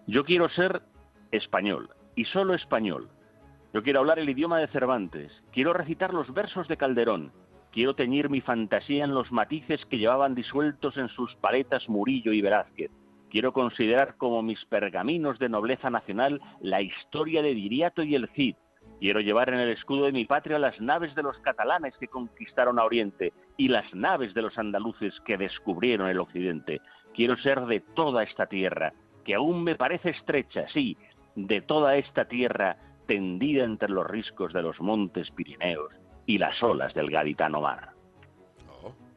[0.05, 0.83] Yo quiero ser
[1.31, 3.09] español y solo español.
[3.73, 7.31] Yo quiero hablar el idioma de Cervantes, quiero recitar los versos de Calderón,
[7.71, 12.41] quiero teñir mi fantasía en los matices que llevaban disueltos en sus paletas Murillo y
[12.41, 12.91] Velázquez.
[13.31, 18.55] Quiero considerar como mis pergaminos de nobleza nacional la historia de Viriato y el Cid.
[18.99, 22.79] Quiero llevar en el escudo de mi patria las naves de los catalanes que conquistaron
[22.79, 26.81] a Oriente y las naves de los andaluces que descubrieron el Occidente.
[27.13, 30.97] Quiero ser de toda esta tierra, que aún me parece estrecha, sí,
[31.35, 35.91] de toda esta tierra tendida entre los riscos de los montes Pirineos
[36.25, 37.91] y las olas del gaditano mar.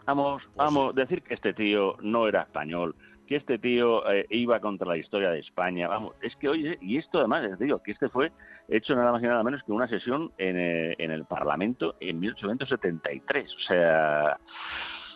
[0.06, 2.94] Vamos, vamos, decir que este tío no era español,
[3.28, 6.96] que este tío eh, iba contra la historia de España, vamos, es que oye, y
[6.96, 8.32] esto además, les digo, que este fue
[8.68, 12.18] hecho nada más y nada menos que una sesión en, eh, en el Parlamento en
[12.20, 14.38] 1873, o sea,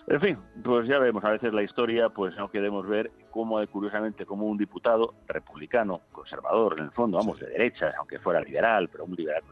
[0.08, 3.68] en fin, pues ya vemos a veces la historia, pues no queremos ver cómo, eh,
[3.68, 8.88] curiosamente, como un diputado republicano, conservador, en el fondo, vamos, de derecha, aunque fuera liberal,
[8.90, 9.42] pero un liberal,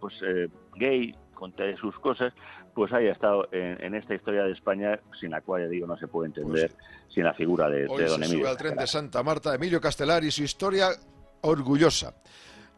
[0.00, 2.32] pues eh, gay, con todas sus cosas,
[2.74, 5.96] pues haya estado en, en esta historia de España, sin la cual, ya digo, no
[5.96, 6.70] se puede entender
[7.08, 8.38] sin la figura de, Hoy de se don Emilio.
[8.44, 10.90] sube al tren de Santa Marta, Emilio Castelar y su historia
[11.40, 12.14] orgullosa.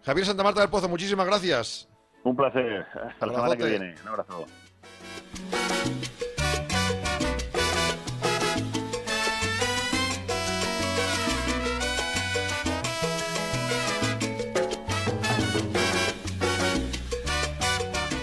[0.04, 1.88] Javier Santa Marta del Pozo, muchísimas gracias.
[2.24, 2.86] Un placer.
[2.94, 3.94] Hasta la semana que viene.
[4.02, 4.46] Un abrazo.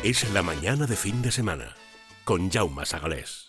[0.10, 1.76] Es la mañana de fin de semana
[2.24, 3.49] con Jaume Sagalés.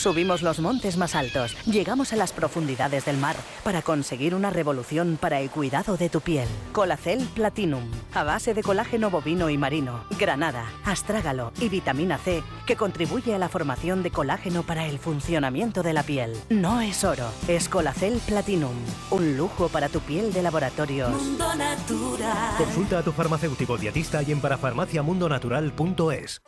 [0.00, 5.18] Subimos los montes más altos, llegamos a las profundidades del mar para conseguir una revolución
[5.20, 6.48] para el cuidado de tu piel.
[6.72, 7.82] Colacel Platinum,
[8.14, 13.38] a base de colágeno bovino y marino, granada, astrágalo y vitamina C, que contribuye a
[13.38, 16.34] la formación de colágeno para el funcionamiento de la piel.
[16.48, 18.76] No es oro, es Colacel Platinum,
[19.10, 21.10] un lujo para tu piel de laboratorios.
[21.10, 22.56] Mundo Natural.
[22.56, 26.40] Consulta a tu farmacéutico dietista y en parafarmaciamundonatural.es.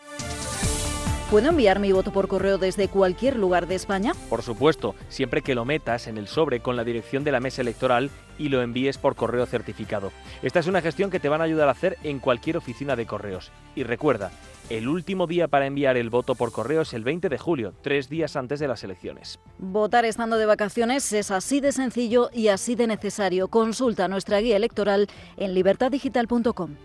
[1.32, 4.12] ¿Puedo enviar mi voto por correo desde cualquier lugar de España?
[4.28, 7.62] Por supuesto, siempre que lo metas en el sobre con la dirección de la mesa
[7.62, 10.12] electoral y lo envíes por correo certificado.
[10.42, 13.06] Esta es una gestión que te van a ayudar a hacer en cualquier oficina de
[13.06, 13.50] correos.
[13.74, 14.30] Y recuerda,
[14.68, 18.10] el último día para enviar el voto por correo es el 20 de julio, tres
[18.10, 19.40] días antes de las elecciones.
[19.56, 23.48] Votar estando de vacaciones es así de sencillo y así de necesario.
[23.48, 26.76] Consulta nuestra guía electoral en libertaddigital.com.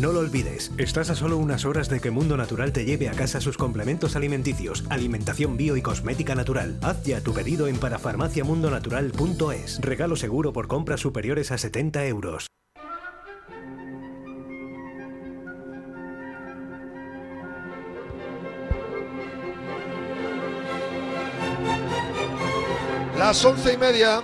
[0.00, 3.12] No lo olvides, estás a solo unas horas de que Mundo Natural te lleve a
[3.12, 6.78] casa sus complementos alimenticios, alimentación bio y cosmética natural.
[6.80, 9.78] Haz ya tu pedido en parafarmaciamundonatural.es.
[9.82, 12.46] Regalo seguro por compras superiores a 70 euros.
[23.18, 24.22] Las once y media.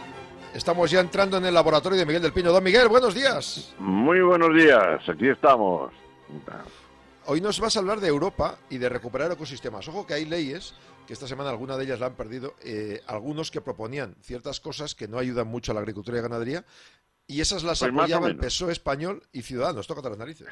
[0.57, 2.51] Estamos ya entrando en el laboratorio de Miguel del Pino.
[2.51, 3.75] Don Miguel, buenos días.
[3.79, 5.93] Muy buenos días, aquí estamos.
[7.27, 9.87] Hoy nos vas a hablar de Europa y de recuperar ecosistemas.
[9.89, 10.75] Ojo que hay leyes,
[11.07, 14.95] que esta semana alguna de ellas la han perdido, eh, algunos que proponían ciertas cosas
[14.95, 16.65] que no ayudan mucho a la agricultura y ganadería,
[17.27, 18.39] y esas las Pues apoyaba el.
[18.39, 19.87] PSOE español y Ciudadanos.
[19.87, 20.49] Tócate las narices.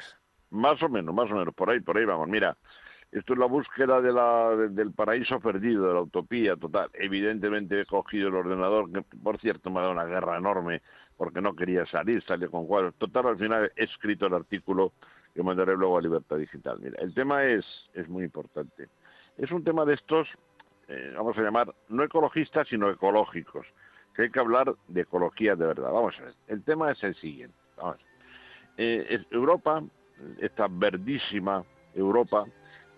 [0.51, 2.27] Más o menos, más o menos, por ahí, por ahí vamos.
[2.27, 2.55] Mira,
[3.17, 6.89] esto es la búsqueda de la, de- del paraíso perdido, de la utopía total.
[6.93, 10.81] Evidentemente he cogido el ordenador, que por cierto me ha dado una guerra enorme
[11.17, 12.93] porque no quería salir, salió con cuadros.
[12.95, 14.91] Total, al final he escrito el artículo
[15.33, 16.79] que mandaré luego a Libertad Digital.
[16.81, 18.89] Mira, el tema es, es muy importante.
[19.37, 20.27] Es un tema de estos,
[20.87, 23.65] eh, vamos a llamar, no ecologistas, sino ecológicos,
[24.13, 25.91] que hay que hablar de ecología de verdad.
[25.91, 27.55] Vamos a ver, el tema es el siguiente.
[27.77, 27.97] Vamos.
[28.77, 29.83] Eh, Europa,
[30.39, 32.45] esta verdísima Europa,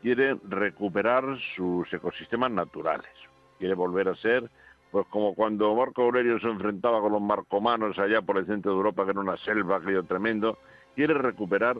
[0.01, 1.23] quiere recuperar
[1.55, 3.11] sus ecosistemas naturales.
[3.57, 4.49] Quiere volver a ser,
[4.91, 8.77] pues como cuando Marco Aurelio se enfrentaba con los marcomanos allá por el centro de
[8.77, 10.57] Europa, que era una selva, aquello tremendo.
[10.95, 11.77] Quiere recuperar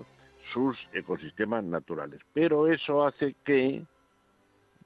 [0.53, 2.21] sus ecosistemas naturales.
[2.33, 3.83] Pero eso hace que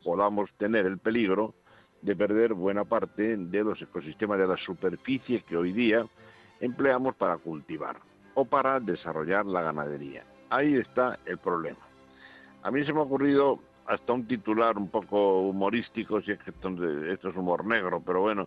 [0.03, 1.53] podamos tener el peligro
[2.01, 6.05] de perder buena parte de los ecosistemas de la superficie que hoy día
[6.59, 7.97] empleamos para cultivar
[8.33, 10.23] o para desarrollar la ganadería.
[10.49, 11.90] Ahí está el problema.
[12.63, 16.52] A mí se me ha ocurrido hasta un titular un poco humorístico, si es que
[16.52, 18.45] esto, es humor negro, pero bueno,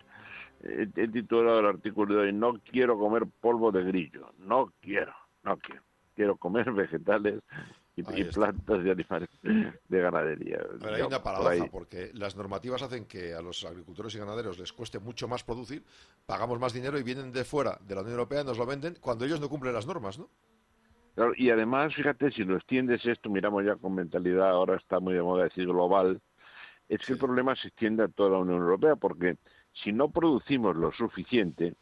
[0.63, 5.13] he, he titulado el artículo de hoy, no quiero comer polvo de grillo, no quiero,
[5.43, 5.83] no quiero,
[6.15, 7.41] quiero comer vegetales
[7.95, 10.59] y, plantas y animales de ganadería.
[10.79, 14.73] Pero hay una paradoja, porque las normativas hacen que a los agricultores y ganaderos les
[14.73, 15.83] cueste mucho más producir,
[16.25, 18.97] pagamos más dinero y vienen de fuera de la Unión Europea y nos lo venden
[18.99, 20.29] cuando ellos no cumplen las normas, ¿no?
[21.37, 25.21] Y además, fíjate, si lo extiendes esto, miramos ya con mentalidad, ahora está muy de
[25.21, 26.21] moda decir global,
[26.89, 29.37] es que el problema se extiende a toda la Unión Europea, porque
[29.71, 31.75] si no producimos lo suficiente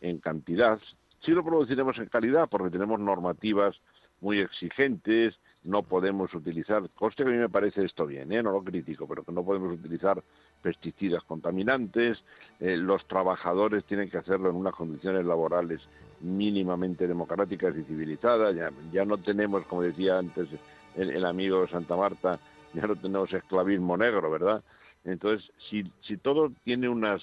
[0.00, 0.78] en cantidad,
[1.20, 3.80] sí lo produciremos en calidad, porque tenemos normativas
[4.20, 8.42] muy exigentes, no podemos utilizar, coste que a mí me parece esto bien, ¿eh?
[8.42, 10.22] no lo critico, pero que no podemos utilizar
[10.62, 12.22] pesticidas contaminantes,
[12.60, 15.80] eh, los trabajadores tienen que hacerlo en unas condiciones laborales
[16.20, 20.48] mínimamente democráticas y civilizadas, ya, ya no tenemos, como decía antes
[20.96, 22.38] el, amigo Santa Marta,
[22.74, 24.62] ya no tenemos esclavismo negro, ¿verdad?
[25.04, 27.22] Entonces, si, si todo tiene unas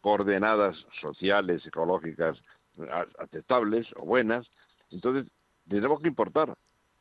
[0.00, 2.38] coordenadas sociales, ecológicas
[3.18, 4.46] aceptables o buenas,
[4.90, 5.26] entonces
[5.68, 6.54] tenemos que importar.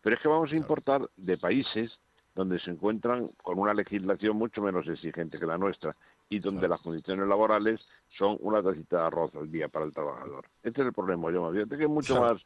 [0.05, 1.97] Pero es que vamos a importar de países
[2.35, 5.95] donde se encuentran con una legislación mucho menos exigente que la nuestra
[6.29, 7.81] y donde las condiciones laborales
[8.15, 10.45] son una tacita de arroz al día para el trabajador.
[10.61, 12.39] Este es el problema, yo Fíjate que es mucho más,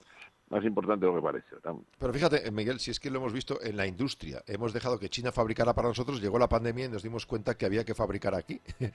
[0.49, 1.55] más importante de lo que parece.
[1.99, 4.97] Pero fíjate, eh, Miguel, si es que lo hemos visto en la industria, hemos dejado
[4.97, 7.93] que China fabricara para nosotros, llegó la pandemia y nos dimos cuenta que había que
[7.93, 8.61] fabricar aquí.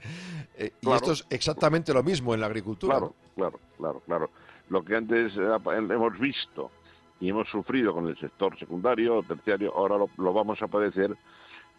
[0.57, 2.97] Eh, y esto es exactamente lo mismo en la agricultura.
[2.97, 4.29] Claro, claro, claro, claro.
[4.69, 6.71] Lo que antes hemos visto
[7.19, 11.15] y hemos sufrido con el sector secundario o terciario, ahora lo, vamos a padecer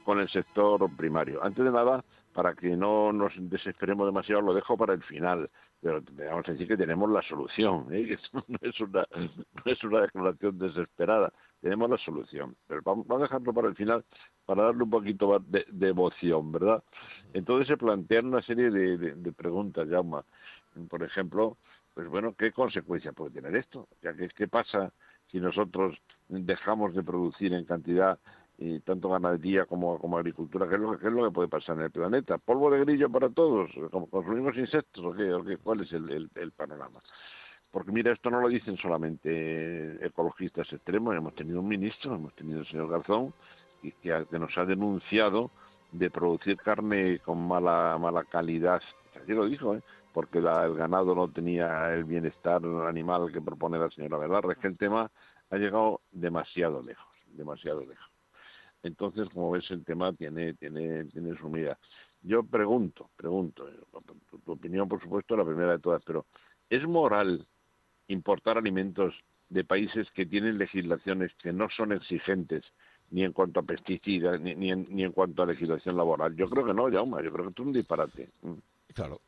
[0.05, 1.43] con el sector primario.
[1.43, 5.51] Antes de nada, para que no nos desesperemos demasiado, lo dejo para el final.
[5.82, 8.07] Pero vamos a decir que tenemos la solución, ¿eh?
[8.18, 12.57] esto no es una, no es una declaración desesperada, tenemos la solución.
[12.66, 14.05] Pero vamos, a dejarlo para el final
[14.47, 16.82] para darle un poquito de, de emoción, ¿verdad?
[17.34, 19.87] Entonces se plantean una serie de, de- de preguntas.
[20.89, 21.57] Por ejemplo,
[21.95, 23.80] pues bueno, ¿qué consecuencias puede tener esto?
[23.80, 24.93] O sea, ¿qué, qué pasa
[25.31, 25.97] si nosotros
[26.29, 28.18] dejamos de producir en cantidad
[28.59, 31.83] y tanto ganadería como, agricultura, ¿qué es, lo, que- es lo que puede pasar en
[31.83, 32.39] el planeta?
[32.39, 33.70] ¿Polvo de grillo para todos?
[33.91, 35.33] ¿Como ¿Consumimos insectos o qué?
[35.33, 35.59] ¿O qué?
[35.59, 37.01] ¿Cuál es el, panorama?
[37.70, 42.61] Porque mira, esto no lo dicen solamente ecologistas extremos, hemos tenido un ministro, hemos tenido
[42.61, 43.35] el señor Garzón,
[43.83, 45.51] que, que nos ha denunciado
[45.93, 48.81] de producir carne con mala mala calidad.
[49.20, 49.83] Así lo dijo, ¿eh?
[50.17, 54.51] Porque la- el ganado no tenía el bienestar animal que propone la señora Verdad.
[54.51, 55.11] Es que el tema
[55.51, 58.11] ha llegado demasiado lejos, demasiado lejos.
[58.83, 61.79] Entonces, como ves, el tema tiene, tiene, tiene su medida.
[62.23, 63.79] Yo pregunto, pregunto, eh,
[64.43, 66.25] tu, opinión, por supuesto, la primera de todas, pero
[66.71, 67.47] ¿es moral
[68.09, 69.12] importar alimentos
[69.51, 72.64] de países que tienen legislaciones que no son exigentes
[73.11, 76.35] ni en cuanto a pesticidas, ni, ni, en, ni en cuanto a legislación laboral?
[76.37, 78.31] Yo creo que no, Jauma, yo creo que es un disparate.
[78.95, 79.21] Claro.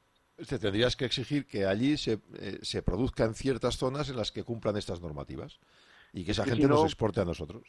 [0.47, 4.45] Te tendrías que exigir que allí se, eh, se produzcan ciertas zonas en las que
[4.45, 5.59] cumplan estas normativas
[6.13, 7.65] y que esa gente si nos no- exporte a nosotros.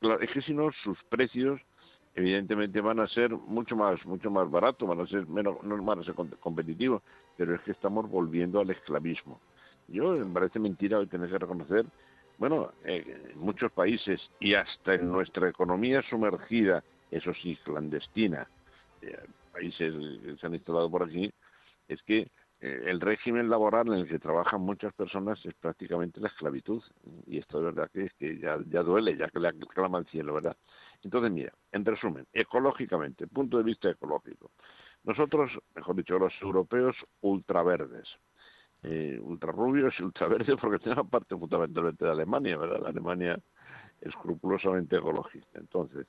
[0.00, 1.60] Claro, es que si no, sus precios
[2.14, 6.00] evidentemente van a ser mucho más mucho más baratos, van a ser menos, no van
[6.00, 7.02] a ser com- competitivos,
[7.36, 9.40] pero es que estamos volviendo al esclavismo.
[9.86, 11.86] Yo me parece mentira hoy tener que reconocer,
[12.36, 18.48] bueno, eh, en muchos países y hasta en nuestra economía sumergida, eso sí, clandestina,
[19.00, 19.16] eh,
[19.52, 21.30] países que se han instalado por aquí,
[21.88, 22.30] es que
[22.60, 26.82] eh, el régimen laboral en el que trabajan muchas personas es prácticamente la esclavitud.
[27.26, 30.06] Y esto de verdad que es que ya, ya duele, ya que le clama al
[30.06, 30.56] cielo, ¿verdad?
[31.02, 34.50] Entonces, mira, en resumen, ecológicamente, punto de vista ecológico.
[35.04, 38.08] Nosotros, mejor dicho, los europeos ultraverdes,
[38.82, 42.80] eh, ultrarrubios y ultraverdes porque tenemos parte fundamentalmente de Alemania, ¿verdad?
[42.82, 43.38] La Alemania
[44.00, 45.58] escrupulosamente ecologista.
[45.58, 46.06] Entonces,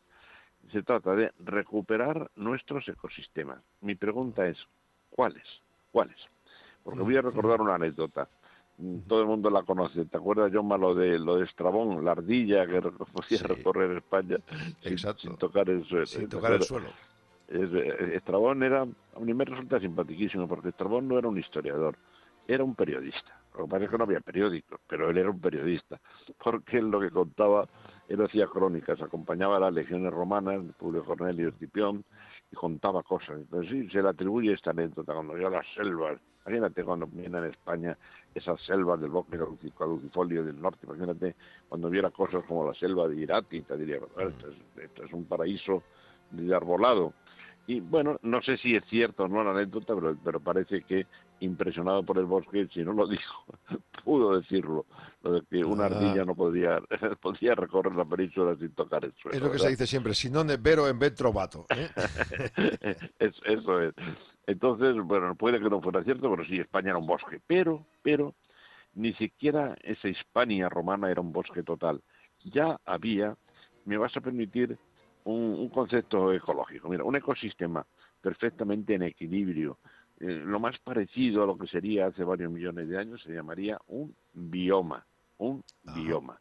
[0.72, 3.62] se trata de recuperar nuestros ecosistemas.
[3.82, 4.58] Mi pregunta es,
[5.10, 5.46] ¿cuáles?
[5.92, 6.18] ¿Cuáles?
[6.84, 8.28] Porque voy a recordar una anécdota.
[8.78, 10.06] Mm, Todo el mundo la conoce.
[10.06, 12.82] ¿Te acuerdas, John, lo de lo de Estrabón, la ardilla que
[13.14, 14.38] podía recorrer España
[14.82, 16.06] sin, sin tocar el suelo?
[16.06, 16.90] Sin ¿Te tocar el suelo.
[17.52, 21.96] Eh, Estrabón era, a mí me resulta simpaticísimo porque Estrabón no era un historiador,
[22.48, 23.40] era un periodista.
[23.58, 26.00] Lo que pasa es que no había periódicos, pero él era un periodista,
[26.42, 27.68] porque él lo que contaba,
[28.08, 32.06] él hacía crónicas, acompañaba a las legiones romanas, Publio Cornelio Escipión,
[32.52, 33.38] y contaba cosas.
[33.38, 36.20] Entonces sí, se le atribuye esta anécdota cuando vio las selvas.
[36.46, 37.98] Imagínate cuando viene en España
[38.34, 41.36] esas selvas del bosque caduci- caducifolio del norte, imagínate
[41.68, 45.14] cuando viera cosas como la selva de Irati, te diría, "Bueno, esto es, esto es
[45.14, 45.84] un paraíso
[46.32, 47.14] de arbolado.
[47.68, 51.06] Y bueno, no sé si es cierto o no la anécdota, pero, pero parece que
[51.42, 53.46] impresionado por el bosque, si no lo dijo,
[54.04, 54.86] pudo decirlo,
[55.24, 55.88] lo de que una Ah.
[55.88, 56.80] ardilla no podía,
[57.22, 59.38] podía recorrer la península sin tocar el suelo.
[59.38, 61.66] Es lo que se dice siempre, si no vero en vez trovato.
[61.70, 61.90] ¿eh?
[63.20, 63.94] Es- eso es.
[64.48, 67.40] Entonces, bueno, puede que no fuera cierto, pero sí, España era un bosque.
[67.46, 68.34] Pero, pero,
[68.96, 72.02] ni siquiera esa Hispania romana era un bosque total.
[72.46, 73.36] Ya había,
[73.86, 74.78] me vas a permitir,
[75.26, 76.90] un, un concepto ecológico.
[76.90, 77.86] Mira, un ecosistema
[78.22, 79.78] perfectamente en equilibrio.
[80.20, 83.78] Eh, lo más parecido a lo que sería hace varios millones de años se llamaría
[83.88, 85.06] un bioma.
[85.38, 85.64] Un
[85.96, 86.38] bioma.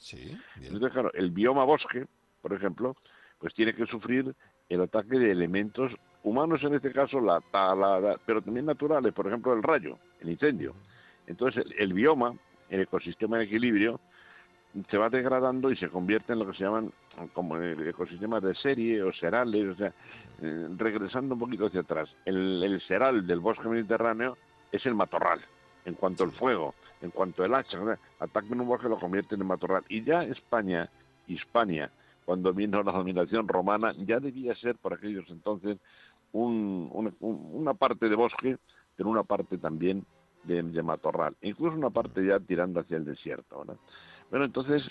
[0.60, 2.06] Entonces, claro, el bioma bosque,
[2.42, 2.96] por ejemplo,
[3.38, 4.34] pues tiene que sufrir
[4.68, 5.92] el ataque de elementos
[6.24, 10.30] humanos, en este caso la tala, la- pero también naturales, por ejemplo el rayo, el
[10.30, 10.74] incendio.
[11.28, 12.34] Entonces el, el bioma,
[12.68, 14.00] el ecosistema en equilibrio,
[14.90, 16.92] se va degradando y se convierte en lo que se llaman
[17.32, 19.92] como el ecosistema de serie o serales, o sea,
[20.40, 22.08] eh, regresando un poquito hacia atrás.
[22.24, 24.36] El, el seral del bosque mediterráneo
[24.72, 25.40] es el matorral,
[25.84, 27.94] en cuanto al fuego, en cuanto al hacha, ¿no?
[28.20, 29.84] atacan un bosque lo convierten en matorral.
[29.88, 30.88] Y ya España,
[31.26, 31.90] Hispania,
[32.24, 35.78] cuando vino la dominación romana, ya debía ser por aquellos entonces
[36.32, 38.58] un- un- un- una parte de bosque,
[38.96, 40.04] pero una parte también
[40.44, 43.58] de, matorral, incluso una parte ya tirando hacia el desierto.
[43.60, 43.76] ¿verdad?
[44.30, 44.82] Bueno, entonces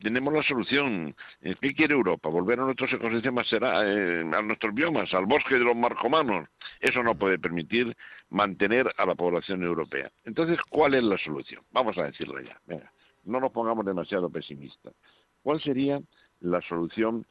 [0.00, 1.14] tenemos la solución.
[1.42, 2.30] Eh, ¿Qué quiere Europa?
[2.30, 6.48] ¿Volver a nuestros ecosistemas, será, eh, a nuestros biomas, al bosque de los marcomanos?
[6.80, 7.94] Eso no puede permitir
[8.30, 10.10] mantener a la población europea.
[10.24, 11.62] Entonces, ¿cuál es la solución?
[11.72, 12.58] Vamos a decirlo ya.
[12.66, 12.90] Venga,
[13.24, 14.94] no nos pongamos demasiado pesimistas.
[15.42, 16.00] ¿Cuál sería
[16.40, 17.26] la solución?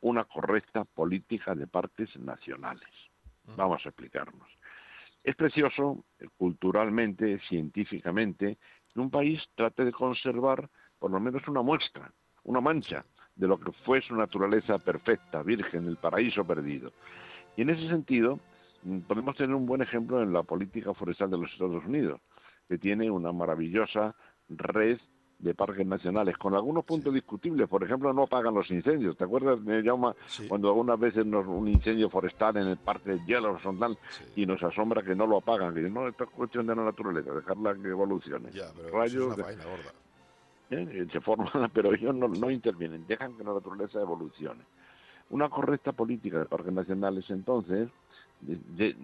[0.00, 2.88] Una correcta política de parques nacionales.
[3.56, 4.48] Vamos a explicarnos.
[5.24, 6.04] Es precioso,
[6.36, 8.58] culturalmente, científicamente,
[8.92, 10.68] que un país trate de conservar
[10.98, 12.10] por lo menos una muestra,
[12.44, 13.04] una mancha
[13.36, 16.92] de lo que fue su naturaleza perfecta, virgen, el paraíso perdido.
[17.56, 18.40] Y en ese sentido,
[18.82, 22.20] mm, podemos tener un buen ejemplo en la política forestal de los Estados Unidos,
[22.68, 24.14] que tiene una maravillosa
[24.48, 24.98] red
[25.38, 27.68] de parques nacionales, con algunos puntos discutibles.
[27.68, 29.16] Por ejemplo, no apagan los incendios.
[29.16, 30.14] ¿Te acuerdas, Jaume,
[30.48, 33.98] cuando algunas veces nos, un incendio forestal en el parque de Yellowstone tal,
[34.34, 35.74] y nos asombra que no lo apagan?
[35.74, 38.50] Que no, esto es cuestión de la naturaleza, dejarla que evolucione.
[38.50, 39.92] pero eso es Rayos, una vaina gorda.
[40.70, 41.06] ¿Eh?
[41.10, 44.64] se forman, pero ellos no, no intervienen, dejan que la naturaleza evolucione.
[45.30, 47.90] Una correcta política de parques nacionales entonces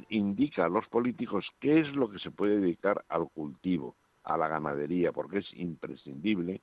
[0.09, 4.49] indica a los políticos qué es lo que se puede dedicar al cultivo, a la
[4.49, 6.61] ganadería, porque es imprescindible.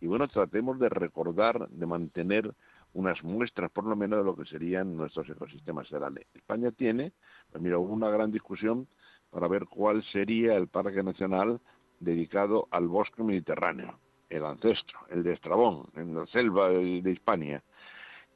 [0.00, 2.54] Y bueno, tratemos de recordar, de mantener
[2.94, 6.26] unas muestras por lo menos de lo que serían nuestros ecosistemas serales.
[6.34, 7.12] España tiene,
[7.50, 8.86] pues mira, hubo una gran discusión
[9.30, 11.60] para ver cuál sería el parque nacional
[12.00, 13.98] dedicado al bosque mediterráneo,
[14.32, 17.62] el ancestro, el de Estrabón, en la selva de Hispania.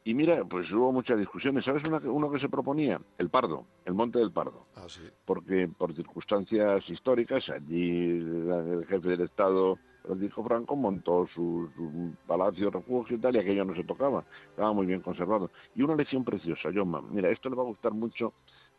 [0.05, 1.65] Y mira, pues hubo muchas discusiones.
[1.65, 3.01] ¿Sabes uno que se proponía?
[3.19, 4.67] El Pardo, el Monte del Pardo.
[4.77, 5.01] Ah, sí.
[5.25, 12.71] Porque por circunstancias históricas, allí el jefe del Estado, Francisco Franco, montó su, su palacio
[12.71, 14.25] refugio y tal, y aquello no se tocaba.
[14.51, 15.51] Estaba muy bien conservado.
[15.75, 18.33] Y una lección preciosa, John Mira, esto le va a gustar mucho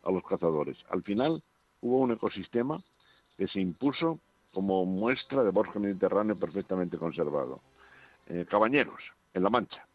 [0.04, 0.78] a los cazadores.
[0.88, 1.42] Al final
[1.82, 2.82] hubo un ecosistema
[3.36, 4.18] que se impuso
[4.52, 7.60] como muestra de bosque mediterráneo perfectamente conservado.
[8.26, 9.00] Eh, Cabañeros,
[9.34, 9.86] en La Mancha.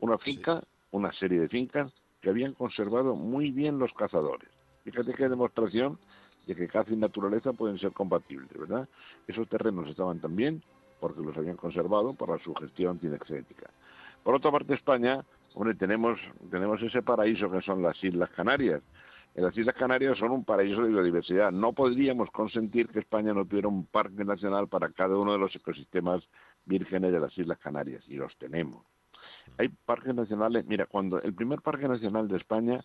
[0.00, 4.48] Una finca una serie de fincas que habían conservado muy bien los cazadores.
[4.84, 5.98] Fíjate qué demostración
[6.46, 8.88] de que caza y naturaleza pueden ser compatibles, ¿verdad?
[9.26, 10.62] Esos terrenos estaban también
[10.98, 13.70] porque los habían conservado para su gestión cinegética.
[14.24, 16.18] Por otra parte, España, hombre, tenemos,
[16.50, 18.82] tenemos ese paraíso que son las Islas Canarias.
[19.40, 21.52] Las Islas Canarias son un paraíso de biodiversidad.
[21.52, 25.54] No podríamos consentir que España no tuviera un parque nacional para cada uno de los
[25.54, 26.22] ecosistemas
[26.64, 28.84] vírgenes de las Islas Canarias, y los tenemos.
[29.56, 32.84] Hay parques nacionales, mira, cuando el primer parque nacional de España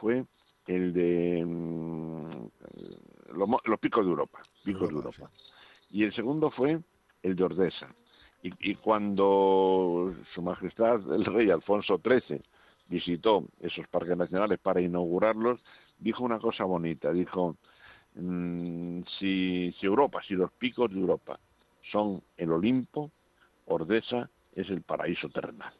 [0.00, 0.24] fue
[0.66, 2.48] el de mm,
[3.34, 5.30] los, picos de Europa, picos de Europa.
[5.90, 6.80] Y el segundo fue
[7.22, 7.94] el de Ordesa.
[8.42, 12.40] Y, cuando Su Majestad el Rey Alfonso XIII
[12.88, 15.60] visitó esos parques nacionales para inaugurarlos,
[15.98, 17.56] dijo una cosa bonita, dijo,
[18.14, 21.38] mm, si, si Europa, si los picos de Europa
[21.90, 23.10] son el Olimpo,
[23.66, 25.72] Ordesa es el paraíso terrenal.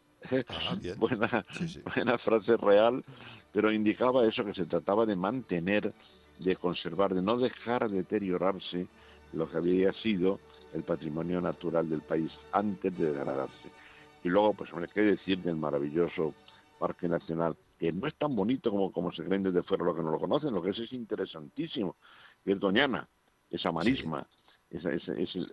[0.48, 3.04] Ah, buena, frase real,
[3.52, 5.92] pero indicaba eso, que se trataba de mantener,
[6.38, 8.86] de conservar, de no dejar deteriorarse
[9.32, 10.40] lo que había sido
[10.74, 13.70] el patrimonio natural del país antes de degradarse.
[14.24, 16.34] Y luego, pues, hombre, qué decir del maravilloso
[16.78, 19.84] Parque Nacional, que no es tan bonito como, como se creen desde fuera.
[19.84, 21.96] Los que no lo conocen, lo que es es interesantísimo,
[22.44, 23.08] que es Doñana,
[23.50, 24.26] esa marisma,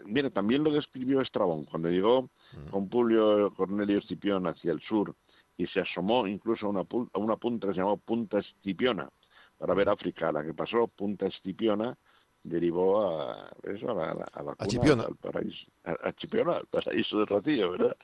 [0.06, 2.30] mira, también lo describió Estrabón cuando llegó
[2.72, 5.16] con Publio Cornelio Escipión hacia el sur
[5.58, 9.10] y se asomó incluso a una, a una punta que se llamó Punta Escipiona
[9.58, 10.32] para ver África.
[10.32, 11.96] La que pasó, Punta Escipiona,
[12.44, 17.26] derivó a eso, a la, a la cuna, al paraíso, a, Chipiona, al paraíso de
[17.26, 17.96] Ratillo, ¿verdad?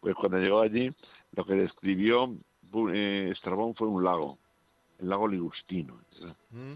[0.00, 0.92] Pues cuando llegó allí,
[1.32, 2.34] lo que describió
[2.92, 4.38] eh, Estrabón fue un lago,
[4.98, 5.98] el lago Ligustino,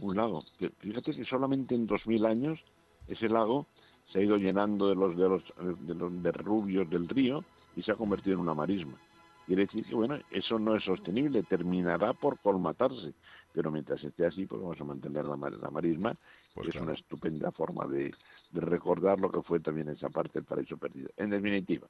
[0.00, 0.44] un lago.
[0.78, 2.60] Fíjate que solamente en dos mil años
[3.08, 3.66] ese lago
[4.12, 5.42] se ha ido llenando de los de los
[5.86, 7.44] de los derrubios del río
[7.76, 8.98] y se ha convertido en una marisma.
[9.46, 13.12] Quiere decir que bueno, eso no es sostenible, terminará por colmatarse,
[13.52, 16.16] pero mientras esté así, pues vamos a mantener la, la marisma,
[16.54, 18.14] pues que es una estupenda forma de,
[18.52, 21.10] recordar lo que fue también esa parte del paraíso perdido.
[21.16, 21.88] En definitiva,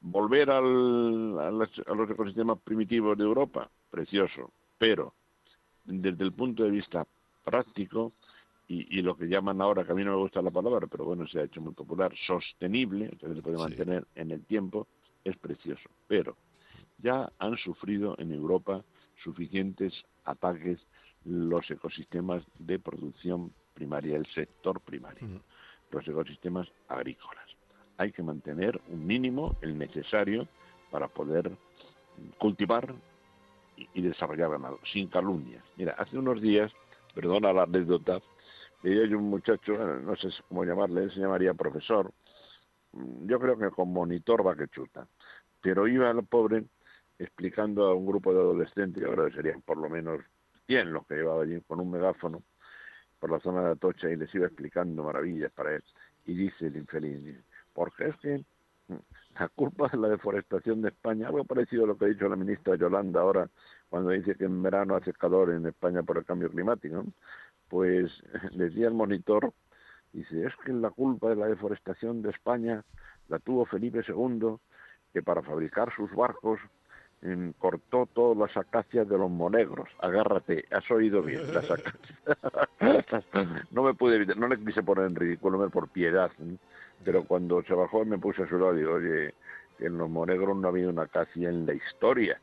[0.00, 5.14] volver al, a, los ecosistemas primitivos de Europa, precioso, pero
[5.84, 7.06] desde el punto de vista
[7.44, 8.12] práctico,
[8.68, 11.26] y, lo que llaman ahora, que a mí no me gusta la palabra, pero bueno,
[11.28, 14.88] se ha hecho muy popular, sostenible, que se puede mantener en el tiempo,
[15.22, 15.88] es precioso.
[16.08, 16.36] Pero
[16.98, 18.82] ya han sufrido en Europa
[19.22, 19.94] suficientes
[20.24, 20.80] ataques
[21.24, 25.42] los ecosistemas de producción primaria, el sector primario,
[25.92, 27.55] los ecosistemas agrícolas.
[27.98, 30.46] Hay que mantener un mínimo, el necesario,
[30.90, 31.50] para poder
[32.38, 32.94] cultivar
[33.76, 35.62] y, desarrollar ganado, sin calumnias.
[35.76, 36.72] Mira, hace unos días,
[37.14, 38.20] perdona la anécdota,
[38.82, 42.10] y hay un muchacho, no sé cómo llamarle, se llamaría profesor,
[42.92, 45.06] mm, yo creo que con monitor va que chuta,
[45.60, 46.64] pero iba el pobre
[47.18, 50.20] explicando a un grupo de adolescentes, yo que serían por lo menos
[50.66, 52.42] 100 los que llevaba allí con un megáfono
[53.18, 55.82] por la zona de Atocha y les iba explicando maravillas para él.
[56.26, 57.36] Y dice el infeliz,
[57.76, 58.44] porque es que
[58.88, 58.94] mm,
[59.38, 62.36] la culpa de la deforestación de España, algo parecido a lo que ha dicho la
[62.36, 63.48] ministra Yolanda ahora,
[63.90, 67.04] cuando dice que en verano hace calor en España por el cambio climático,
[67.68, 68.10] pues
[68.54, 69.52] decía el monitor,
[70.12, 72.82] dice, es que la culpa de la deforestación de España
[73.28, 74.56] la tuvo Felipe II,
[75.12, 76.58] que para fabricar sus barcos
[77.20, 79.88] em, cortó todas las acacias de los monegros.
[79.98, 82.14] Agárrate, has oído bien, las acacias.
[83.70, 86.30] no me pude evitar, no le quise poner en ridículo por piedad,
[87.04, 89.34] pero cuando se bajó me puse a su lado y digo, oye,
[89.78, 92.40] en los monegros no ha habido una acacia en la historia.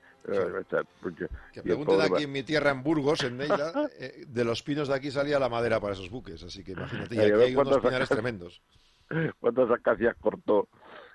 [1.53, 4.95] Que pregunten aquí en mi tierra, en Burgos, en Neila, eh, de los pinos de
[4.95, 8.07] aquí salía la madera para esos buques, así que imagínate, y aquí hay unos pinares
[8.07, 8.61] tremendos.
[9.41, 10.69] ¿Cuántas acacias cortó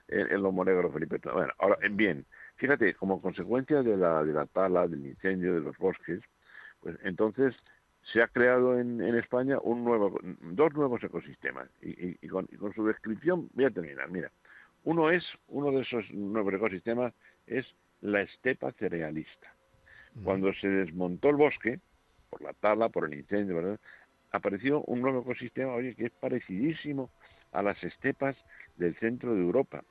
[0.09, 1.19] en, los monegros, Felipe?
[1.33, 2.27] Bueno, ahora, bien,
[2.59, 6.21] Fíjate, como consecuencia de la, de la tala, del incendio de los bosques,
[6.81, 7.55] pues entonces
[8.03, 11.69] se ha creado en, en España un nuevo, dos nuevos ecosistemas.
[11.83, 14.11] Y, y- y con, y con su descripción voy a terminar.
[14.11, 14.31] Mira,
[14.85, 17.13] uno es, uno de esos nuevos ecosistemas
[17.47, 17.67] es
[18.01, 19.53] la estepa cerealista.
[20.25, 21.81] Cuando se desmontó el bosque,
[22.31, 23.81] por la tala, por el incendio, ¿verdad?
[24.33, 27.11] apareció un nuevo ecosistema, oye, que es parecidísimo
[27.53, 28.37] a las estepas
[28.77, 29.85] del centro de Europa.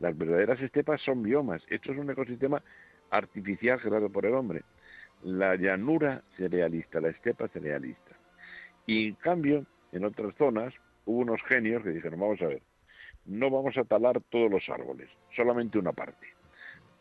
[0.00, 1.62] Las verdaderas estepas son biomas.
[1.68, 2.62] Esto es un ecosistema
[3.10, 4.62] artificial creado por el hombre.
[5.22, 8.16] La llanura cerealista, la estepa cerealista.
[8.86, 10.72] Y en cambio, en otras zonas,
[11.04, 12.62] hubo unos genios que dijeron, vamos a ver,
[13.24, 16.26] no vamos a talar todos los árboles, solamente una parte.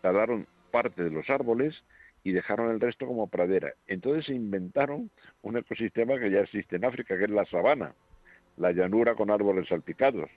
[0.02, 1.84] Talaron parte de los árboles
[2.24, 3.74] y dejaron el resto como pradera.
[3.88, 5.10] Entonces se inventaron
[5.42, 7.94] un ecosistema que ya existe en África, que es la sabana,
[8.58, 10.30] la llanura con árboles salpicados.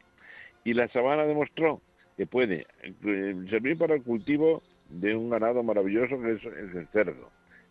[0.63, 1.81] Y la sabana demostró
[2.17, 6.87] que puede eh, servir para el cultivo de un ganado maravilloso que es, es el
[6.89, 7.31] cerdo,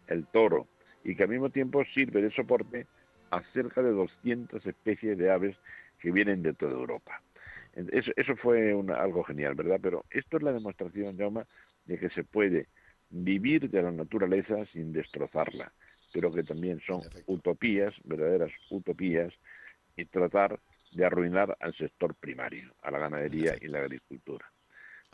[0.10, 0.68] el toro,
[1.04, 2.88] y que al mismo tiempo sirve de soporte
[3.32, 5.56] a cerca de 200 especies de aves
[6.00, 7.22] que vienen de toda Europa.
[7.74, 9.80] Eso, eso fue una- algo genial, ¿verdad?
[9.82, 11.44] Pero esto es la demostración, Jaume,
[11.86, 12.68] de que se puede
[13.10, 15.72] vivir de la naturaleza sin destrozarla,
[16.12, 19.34] pero que también son utopías, verdaderas utopías,
[19.96, 20.60] y tratar
[20.92, 24.46] de arruinar al sector primario, a la ganadería y la agricultura.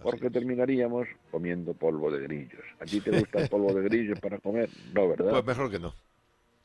[0.01, 2.63] Porque terminaríamos comiendo polvo de grillos.
[2.79, 4.69] ¿A ti te gusta el polvo de grillos para comer?
[4.93, 5.31] No, ¿verdad?
[5.31, 5.93] Pues mejor que no.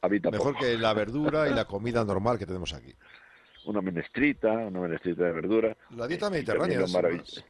[0.03, 2.95] A mí Mejor que la verdura y la comida normal que tenemos aquí.
[3.67, 5.77] Una menestrita, una menestrita de verdura.
[5.95, 7.43] La dieta mediterránea es lo maravilloso.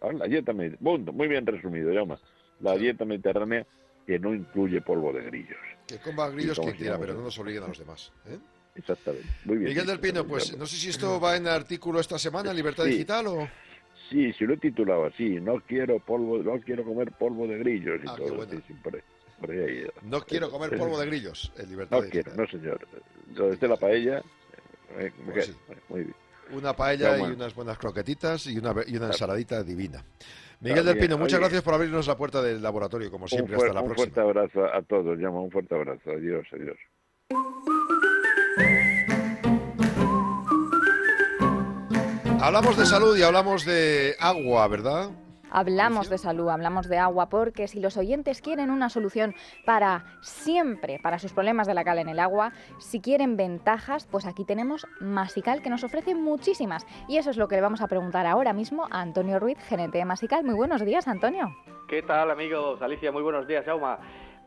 [0.00, 1.12] Ah, la dieta mediterránea.
[1.12, 2.18] Muy bien resumido, Llama.
[2.60, 3.66] La dieta mediterránea
[4.06, 5.58] que no incluye polvo de grillos.
[5.86, 8.12] Que coma grillos ¿Y cómo quien se quiera, pero no nos obliguen a los demás.
[8.26, 8.38] ¿eh?
[8.76, 9.26] Exactamente.
[9.44, 9.70] Muy bien.
[9.70, 12.84] Miguel del Pino, pues no sé si esto va en artículo esta semana en Libertad
[12.84, 12.90] Sí.
[12.90, 13.48] Digital o...
[14.10, 15.40] Sí, sí lo he titulado así.
[15.40, 18.34] No quiero polvo, no quiero comer polvo de grillos y Ah, qué todo.
[18.36, 18.52] buena.
[18.52, 19.00] sí, sí, por ahí,
[19.40, 19.92] por ahí ha ido.
[20.02, 22.86] No quiero comer polvo de grillos en Libertad No quiero, no señor.
[23.28, 24.18] Donde esté la paella,
[24.98, 25.56] eh, me Pues.
[25.88, 26.14] Muy bien.
[26.52, 30.04] Una paella y unas buenas croquetitas y una, y una ensaladita divina.
[30.58, 31.42] Miguel del Pino, muchas oye.
[31.44, 33.54] gracias por abrirnos la puerta del laboratorio, como siempre.
[33.56, 34.12] un, Hasta la un próxima.
[34.12, 36.10] fuerte abrazo a todos, llama, un fuerte abrazo.
[36.10, 36.76] Adiós, adiós.
[42.42, 45.10] Hablamos de salud y hablamos de agua, ¿verdad?
[45.50, 49.34] Hablamos de salud, hablamos de agua, porque si los oyentes quieren una solución
[49.66, 54.26] para siempre, para sus problemas de la cal en el agua, si quieren ventajas, pues
[54.26, 56.86] aquí tenemos Masical, que nos ofrece muchísimas.
[57.08, 59.98] Y eso es lo que le vamos a preguntar ahora mismo a Antonio Ruiz, gerente
[59.98, 60.42] de Masical.
[60.42, 61.54] Muy buenos días, Antonio.
[61.88, 62.80] ¿Qué tal, amigos?
[62.80, 63.98] Alicia, muy buenos días, Jauma.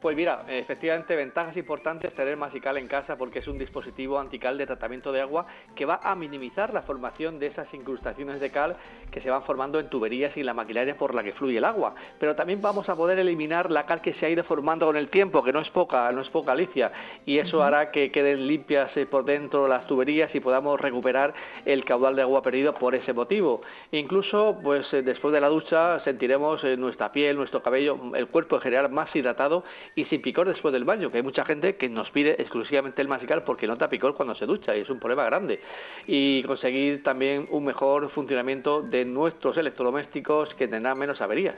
[0.04, 4.66] Pues mira, efectivamente, ventajas importantes tener Masical en casa porque es un dispositivo antical de
[4.66, 5.46] tratamiento de agua
[5.78, 8.76] que va a minimizar la formación de esas incrustaciones de cal
[9.12, 11.96] que se van formando en tuberías y la maquinaria por la que fluye el agua.
[12.20, 15.08] Pero también vamos a poder eliminar la cal que se ha ido formando con el
[15.08, 16.92] tiempo, que no es poca, no es poca, Alicia,
[17.26, 21.34] y eso hará que queden limpias eh, por dentro las tuberías y podamos recuperar
[21.64, 23.62] el caudal de agua perdido por ese motivo.
[23.94, 28.58] Incluso, pues eh, después de la ducha sentiremos eh, nuestra piel, nuestro cabello, el cuerpo
[28.58, 29.64] en general más hidratado
[29.96, 33.08] y sin picor después del baño, que hay mucha gente que nos pide exclusivamente el
[33.08, 35.60] masical porque nota picor cuando se ducha y es un problema grande.
[36.08, 41.56] Y conseguir también un mejor funcionamiento de nuestros electrodomésticos que tendrán menos averías.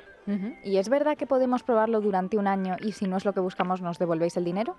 [0.63, 3.39] ¿Y es verdad que podemos probarlo durante un año y si no es lo que
[3.39, 4.75] buscamos nos devolvéis el dinero?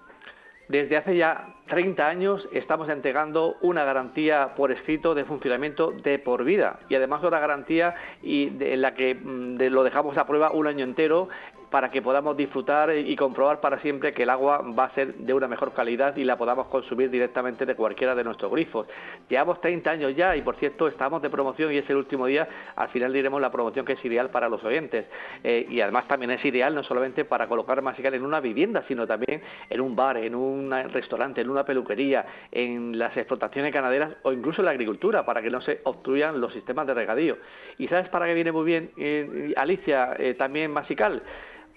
[0.68, 6.42] Desde hace ya 30 años estamos entregando una garantía por escrito de funcionamiento de por
[6.42, 10.26] vida y además una garantía y de- en la que mm, de- lo dejamos a
[10.26, 11.28] prueba un año entero
[11.76, 15.34] para que podamos disfrutar y comprobar para siempre que el agua va a ser de
[15.34, 18.86] una mejor calidad y la podamos consumir directamente de cualquiera de nuestros grifos.
[19.28, 22.48] Llevamos 30 años ya y por cierto estamos de promoción y es el último día,
[22.76, 25.04] al final diremos la promoción que es ideal para los oyentes
[25.44, 29.06] Eh, y además también es ideal no solamente para colocar masical en una vivienda, sino
[29.06, 34.32] también en un bar, en un restaurante, en una peluquería, en las explotaciones ganaderas o
[34.32, 37.36] incluso en la agricultura para que no se obstruyan los sistemas de regadío.
[37.76, 41.22] ¿Y sabes para qué viene muy bien, eh, Alicia, eh, también masical?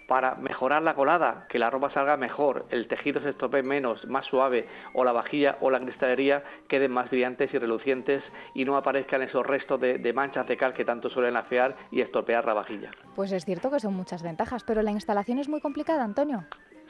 [0.09, 4.25] Para mejorar la colada, que la ropa salga mejor, el tejido se estropee menos, más
[4.25, 8.23] suave, o la vajilla o la cristalería queden más brillantes y relucientes
[8.55, 12.43] y no aparezcan esos restos de, manchas de cal que tanto suelen afear y estropear
[12.45, 12.89] la vajilla.
[13.15, 16.43] Pues es cierto que son muchas ventajas, pero la instalación es muy complicada, Antonio.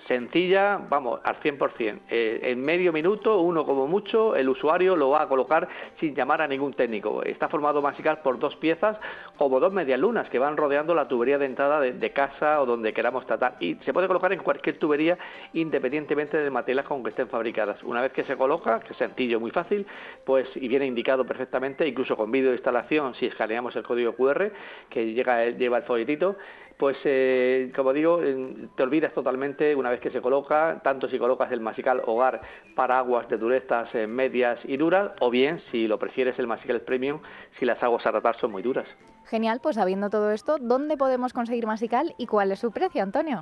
[0.07, 1.99] Sencilla, vamos, al 100%.
[2.09, 5.67] Eh, en medio minuto, uno como mucho, el usuario lo va a colocar
[5.99, 7.21] sin llamar a ningún técnico.
[7.23, 8.97] Está formado masical por dos piezas,
[9.37, 12.93] como dos medialunas que van rodeando la tubería de entrada de, de casa o donde
[12.93, 13.57] queramos tratar.
[13.59, 15.17] Y se puede colocar en cualquier tubería
[15.53, 17.81] independientemente del material con que estén fabricadas.
[17.83, 19.85] Una vez que se coloca, que es sencillo, muy fácil,
[20.25, 24.51] pues y viene indicado perfectamente, incluso con vídeo de instalación, si escaneamos el código QR
[24.89, 26.35] que llega, lleva el folletito,
[26.79, 31.19] pues eh, como digo, eh, te olvidas totalmente una vez que se coloca, tanto si
[31.19, 32.39] colocas el masical hogar
[32.73, 36.79] para aguas de durezas eh, medias y duras, o bien, si lo prefieres, el masical
[36.79, 37.19] premium,
[37.59, 38.87] si las aguas a tratar son muy duras.
[39.25, 43.41] Genial, pues sabiendo todo esto, ¿dónde podemos conseguir masical y cuál es su precio, Antonio?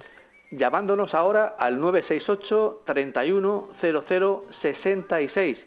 [0.50, 5.58] Llamándonos ahora al 968 31 00 66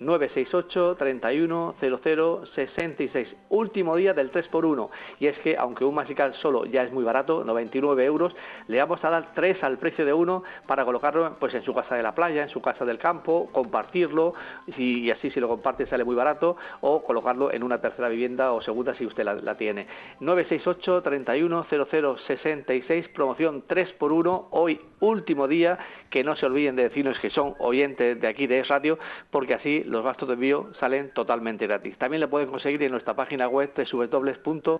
[0.00, 3.36] 968 31 00 66.
[3.48, 4.88] Último día del 3x1.
[5.20, 8.34] Y es que, aunque un masical solo ya es muy barato, 99 euros,
[8.68, 11.96] le vamos a dar 3 al precio de uno para colocarlo pues, en su casa
[11.96, 14.34] de la playa, en su casa del campo, compartirlo,
[14.76, 18.60] y, así si lo comparte sale muy barato, o colocarlo en una tercera vivienda o
[18.60, 19.86] segunda si usted la, tiene.
[20.20, 25.78] 968 31 00 66, promoción 3x1, hoy último día,
[26.10, 28.98] que no se olviden de decirnos que son oyentes de aquí de Es Radio,
[29.30, 31.96] porque así los gastos de envío salen totalmente gratis.
[31.98, 34.78] También lo pueden conseguir en nuestra página web www.ical.es.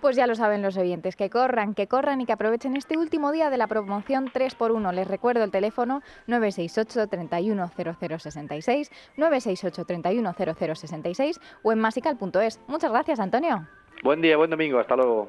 [0.00, 3.32] Pues ya lo saben los oyentes, que corran, que corran y que aprovechen este último
[3.32, 4.92] día de la promoción 3x1.
[4.92, 12.60] Les recuerdo el teléfono 968 31 0066, 968 31 0066 o en masical.es.
[12.66, 13.66] Muchas gracias, Antonio.
[14.02, 15.28] Buen día, buen domingo, hasta luego.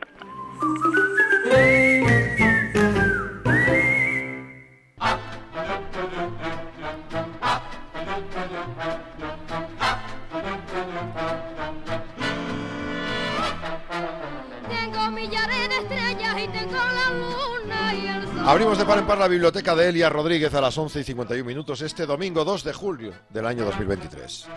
[18.46, 21.46] Abrimos de par en par la biblioteca de Elia Rodríguez a las 11 y 51
[21.46, 24.48] minutos este domingo 2 de julio del año 2023.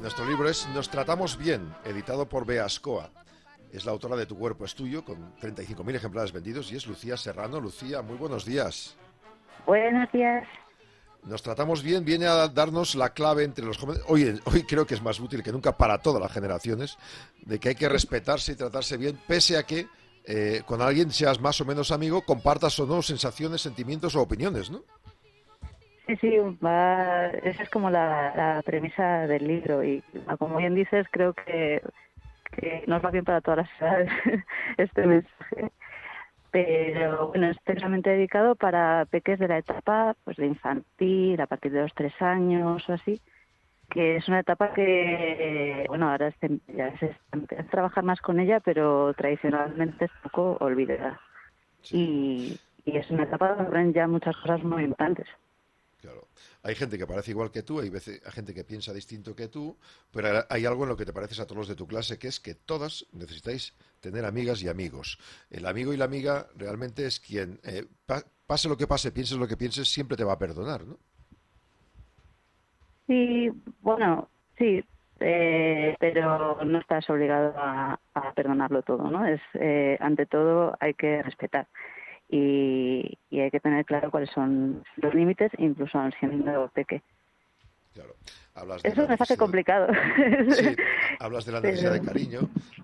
[0.00, 3.10] Nuestro libro es Nos tratamos bien, editado por Beascoa.
[3.72, 7.16] Es la autora de Tu cuerpo es tuyo, con 35.000 ejemplares vendidos, y es Lucía
[7.16, 7.60] Serrano.
[7.60, 8.96] Lucía, muy buenos días.
[9.66, 10.46] Buenos días.
[11.26, 14.02] Nos tratamos bien, viene a darnos la clave entre los jóvenes.
[14.06, 16.96] Hoy, hoy creo que es más útil que nunca para todas las generaciones,
[17.44, 19.86] de que hay que respetarse y tratarse bien, pese a que
[20.24, 24.70] eh, con alguien seas más o menos amigo, compartas o no sensaciones, sentimientos o opiniones,
[24.70, 24.82] ¿no?
[26.06, 26.34] Sí, sí,
[27.42, 30.04] esa es como la, premisa del libro y
[30.38, 31.82] como bien dices, creo que,
[32.52, 34.12] que nos va bien para todas las edades
[34.76, 35.72] este mensaje
[36.56, 41.70] pero bueno, es especialmente dedicado para peques de la etapa pues de infantil, a partir
[41.70, 43.20] de los tres años o así,
[43.90, 48.60] que es una etapa que, bueno, ahora ya se empieza a trabajar más con ella,
[48.60, 51.20] pero tradicionalmente es poco olvidada.
[51.90, 55.28] Y, y es una etapa donde ya muchas cosas muy importantes.
[56.66, 59.46] Hay gente que parece igual que tú, hay, veces, hay gente que piensa distinto que
[59.46, 59.76] tú,
[60.10, 62.26] pero hay algo en lo que te pareces a todos los de tu clase, que
[62.26, 65.16] es que todas necesitáis tener amigas y amigos.
[65.48, 67.84] El amigo y la amiga realmente es quien, eh,
[68.48, 70.98] pase lo que pase, pienses lo que pienses, siempre te va a perdonar, ¿no?
[73.06, 73.48] Sí,
[73.82, 74.84] bueno, sí,
[75.20, 77.96] eh, pero no estás obligado a,
[78.34, 79.24] perdonarlo todo, ¿no?
[79.24, 81.68] Es eh, ante todo hay que respetar
[82.28, 87.02] y, hay que tener claro cuáles son los límites, incluso siendo peque.
[87.92, 88.14] Claro.
[88.82, 89.88] Eso me hace complicado.
[90.50, 90.76] Sí,
[91.20, 92.40] hablas de la necesidad de cariño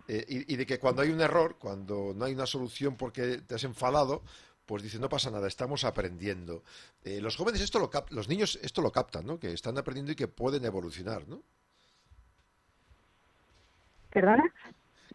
[0.09, 3.55] eh, y, de que cuando hay un error, cuando no hay una solución porque te
[3.55, 4.23] has enfadado,
[4.67, 6.63] pues dice no pasa nada, estamos aprendiendo.
[7.05, 9.39] Eh, los jóvenes esto lo los niños esto lo captan, ¿no?
[9.39, 11.43] Que están aprendiendo y que pueden evolucionar, ¿no?
[14.11, 14.45] ¿Perdona?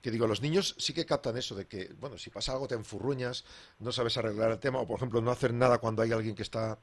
[0.08, 2.76] Que digo, los niños sí que captan eso de que, bueno, si pasa algo te
[2.76, 3.44] enfurruñas,
[3.80, 6.44] no sabes arreglar el tema, o por ejemplo no hacer nada cuando hay alguien que
[6.44, 6.80] está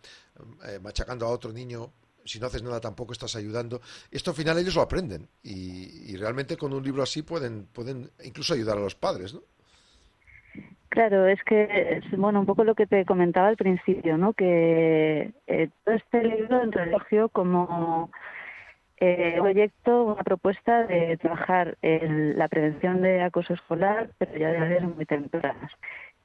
[0.68, 1.90] eh, machacando a otro niño,
[2.26, 3.80] si no haces nada tampoco estás ayudando.
[4.10, 8.52] Esto al final ellos lo aprenden y, realmente con un libro así pueden, pueden incluso
[8.52, 9.40] ayudar a los padres, ¿no?
[10.90, 14.34] Claro, es que, bueno, un poco lo que te comentaba al principio, ¿no?
[14.34, 18.10] Que eh, todo este libro en reloj como
[18.98, 24.58] eh, proyecto, una propuesta de trabajar en la prevención de acoso escolar, pero ya de
[24.58, 25.72] manera muy tempranas.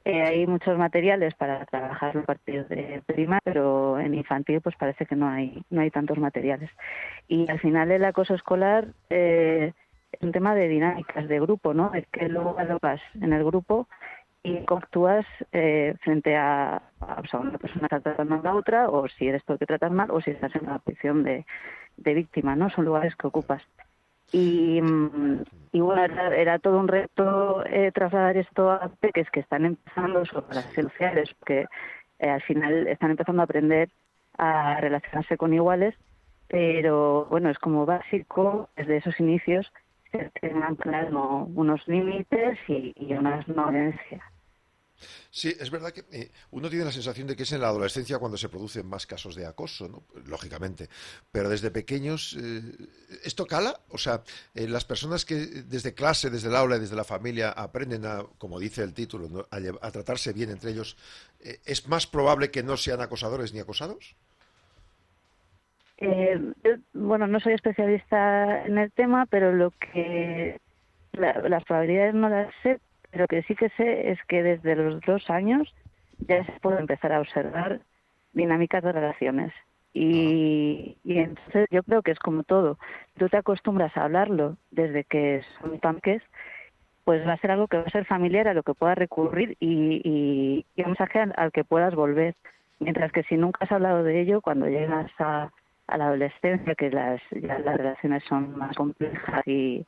[0.04, 5.04] Eh, hay muchos materiales para trabajar a partir de primaria, pero en infantil pues parece
[5.04, 6.70] que no hay no hay tantos materiales.
[7.28, 9.72] Y al final el acoso escolar eh,
[10.12, 11.92] es un tema de dinámicas de grupo, ¿no?
[11.92, 13.88] Es que luego vas en el grupo
[14.42, 19.44] y actúas eh, frente a, una persona que está tratando a otra, o si eres
[19.44, 21.44] tú que tratas mal, o si estás en una posición de,
[22.00, 22.70] de víctima, ¿no?
[22.70, 23.62] Son lugares que ocupas.
[24.32, 25.42] Y, mm,
[25.72, 30.54] y bueno, era, todo un reto eh, trasladar esto a peques que están empezando sobre
[30.54, 31.66] las sociales, porque
[32.18, 33.88] eh, al final están empezando a aprender
[34.38, 35.94] a relacionarse con iguales,
[36.48, 39.70] pero bueno, es como básico desde esos inicios
[40.10, 43.70] que tengan claro unos límites y, y una no.
[45.30, 48.18] Sí, es verdad que eh, uno tiene la sensación de que es en la adolescencia
[48.18, 50.88] cuando se producen más casos de acoso, lógicamente.
[51.32, 52.62] Pero desde pequeños, eh,
[53.24, 53.80] ¿esto cala?
[53.90, 54.22] O sea,
[54.54, 58.24] eh, las personas que desde clase, desde el aula y desde la familia aprenden a,
[58.38, 60.96] como dice el título, a, tratarse bien entre ellos,
[61.40, 64.16] ¿es más probable que no sean acosadores ni acosados?
[66.94, 70.58] Bueno, no soy especialista en el tema, pero lo que
[71.12, 72.80] la- las probabilidades no las sé,
[73.10, 75.74] pero que sí que sé es que desde los dos años
[76.28, 77.80] ya se puede empezar a observar
[78.32, 79.52] dinámicas de relaciones.
[79.92, 82.78] Y, y entonces yo creo que es como todo.
[83.18, 86.22] Tú te acostumbras a hablarlo desde que son tanques,
[87.04, 89.56] pues va a ser algo que va a ser familiar, a lo que puedas recurrir
[89.58, 92.36] y, y, y un mensaje al, al que puedas volver.
[92.78, 95.50] Mientras que si nunca has hablado de ello, cuando llegas a,
[95.88, 99.84] a la adolescencia, que las, ya las relaciones son más complejas y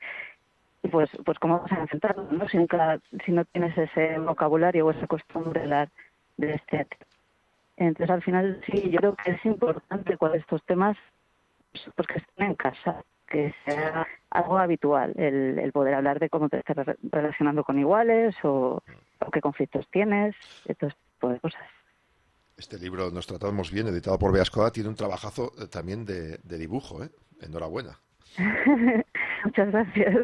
[0.90, 2.48] pues, pues cómo vas a enfrentarlo, ¿no?
[2.48, 5.88] Si, nunca, si no tienes ese vocabulario o esa costumbre de
[6.38, 6.86] de este
[7.76, 10.96] Entonces, al final, sí, yo creo que es importante con estos temas
[11.72, 16.28] pues, pues que estén en casa, que sea algo habitual, el, el poder hablar de
[16.28, 18.82] cómo te estás re- relacionando con iguales o,
[19.20, 20.34] o qué conflictos tienes,
[20.66, 21.62] este tipo de cosas.
[22.56, 26.58] Este libro, Nos tratamos bien, editado por Beascoa, tiene un trabajazo eh, también de, de
[26.58, 27.08] dibujo, ¿eh?
[27.40, 27.98] Enhorabuena.
[29.44, 30.14] Muchas gracias.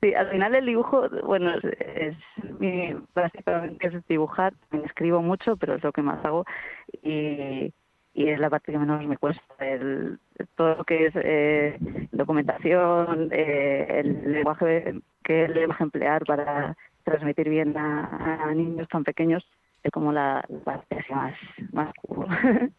[0.00, 2.16] Sí, al final el dibujo, bueno, es, es
[2.60, 4.54] mi, básicamente es dibujar.
[4.70, 6.44] También escribo mucho, pero es lo que más hago
[7.02, 7.72] y,
[8.14, 9.42] y es la parte que menos me cuesta.
[9.58, 10.18] El,
[10.54, 11.78] todo lo que es eh,
[12.12, 19.02] documentación, eh, el lenguaje que el lenguaje emplear para transmitir bien a, a niños tan
[19.02, 19.44] pequeños
[19.82, 21.34] es como la, la parte más,
[21.72, 22.26] más cool.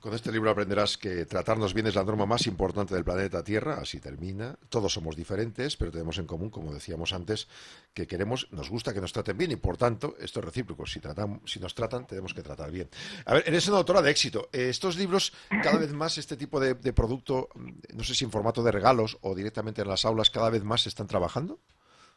[0.00, 3.78] Con este libro aprenderás que tratarnos bien es la norma más importante del planeta Tierra,
[3.82, 4.56] así termina.
[4.68, 7.48] Todos somos diferentes, pero tenemos en común, como decíamos antes,
[7.92, 10.86] que queremos, nos gusta que nos traten bien y por tanto, esto es recíproco.
[10.86, 12.88] Si, tratan, si nos tratan, tenemos que tratar bien.
[13.24, 14.48] A ver, eres una autora de éxito.
[14.52, 18.24] Eh, estos libros, cada vez más, este tipo de, de producto, mm, no sé si
[18.24, 21.58] en formato de regalos o directamente en las aulas, cada vez más se están trabajando,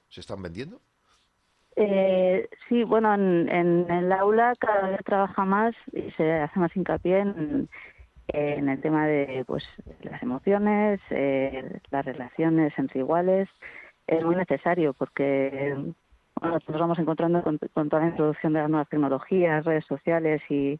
[0.07, 0.81] se están vendiendo.
[1.75, 6.75] Eh, sí, bueno, en, en el aula cada vez trabaja más y se hace más
[6.75, 7.69] hincapié en,
[8.33, 9.65] el tema de pues
[10.01, 13.49] las emociones, eh, las relaciones entre iguales.
[14.07, 15.75] Es muy necesario porque
[16.39, 20.79] bueno, nos vamos encontrando con, toda la introducción de las nuevas tecnologías, redes sociales y,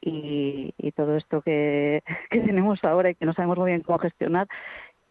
[0.00, 4.48] y, todo esto que, que tenemos ahora y que no sabemos muy bien cómo gestionar,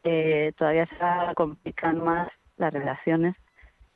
[0.03, 3.35] eh, todavía se complican más las relaciones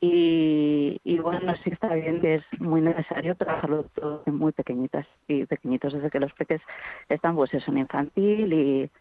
[0.06, 5.08] y, y bueno, sí está bien que es muy necesario trabajarlo todo en muy pequeñitas
[5.30, 6.60] y pequeñitos desde que los peques
[7.08, 8.92] están pues eso en infantil y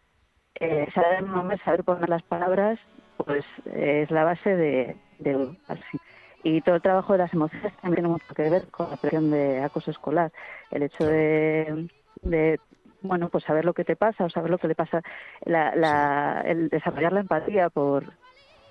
[0.61, 2.79] eh, saber nombre, saber poner las palabras
[3.17, 5.99] pues eh, es la base de, de así.
[6.45, 9.33] y todo el trabajo de las emociones también tiene mucho que ver con la presión
[9.33, 10.31] de acoso escolar.
[10.71, 11.89] El hecho de,
[12.23, 12.61] de
[13.01, 15.03] bueno pues saber lo que te pasa o saber lo que le pasa
[15.47, 18.22] la, la, el desarrollar la empatía por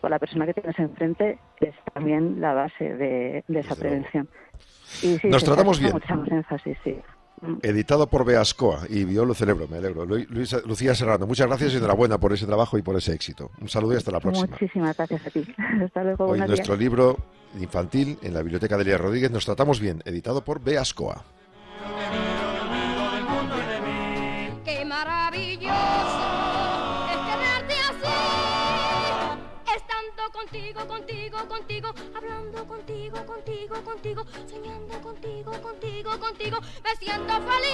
[0.01, 4.27] por la persona que tienes enfrente es también la base de, de esa prevención.
[5.03, 5.93] Y sí, Nos tratamos bien.
[5.93, 6.97] Mucha más énfasis, sí.
[7.41, 7.57] Mm.
[7.63, 10.05] Editado por Beascoa y yo lo celebro, me alegro.
[10.05, 13.49] Lu- Luisa- Lucía Serrano, muchas gracias y enhorabuena por ese trabajo y por ese éxito.
[13.59, 14.47] Un saludo y hasta la próxima.
[14.47, 15.43] Muchísimas gracias a ti.
[15.83, 16.25] Hasta luego.
[16.27, 16.79] Hoy nuestro días.
[16.83, 17.17] libro
[17.59, 21.23] infantil en la biblioteca de Elia Rodríguez, Nos tratamos bien, editado por Beascoa.
[30.51, 37.71] Contigo, contigo, contigo, hablando contigo, contigo, contigo, soñando contigo, contigo, contigo, me siento feliz.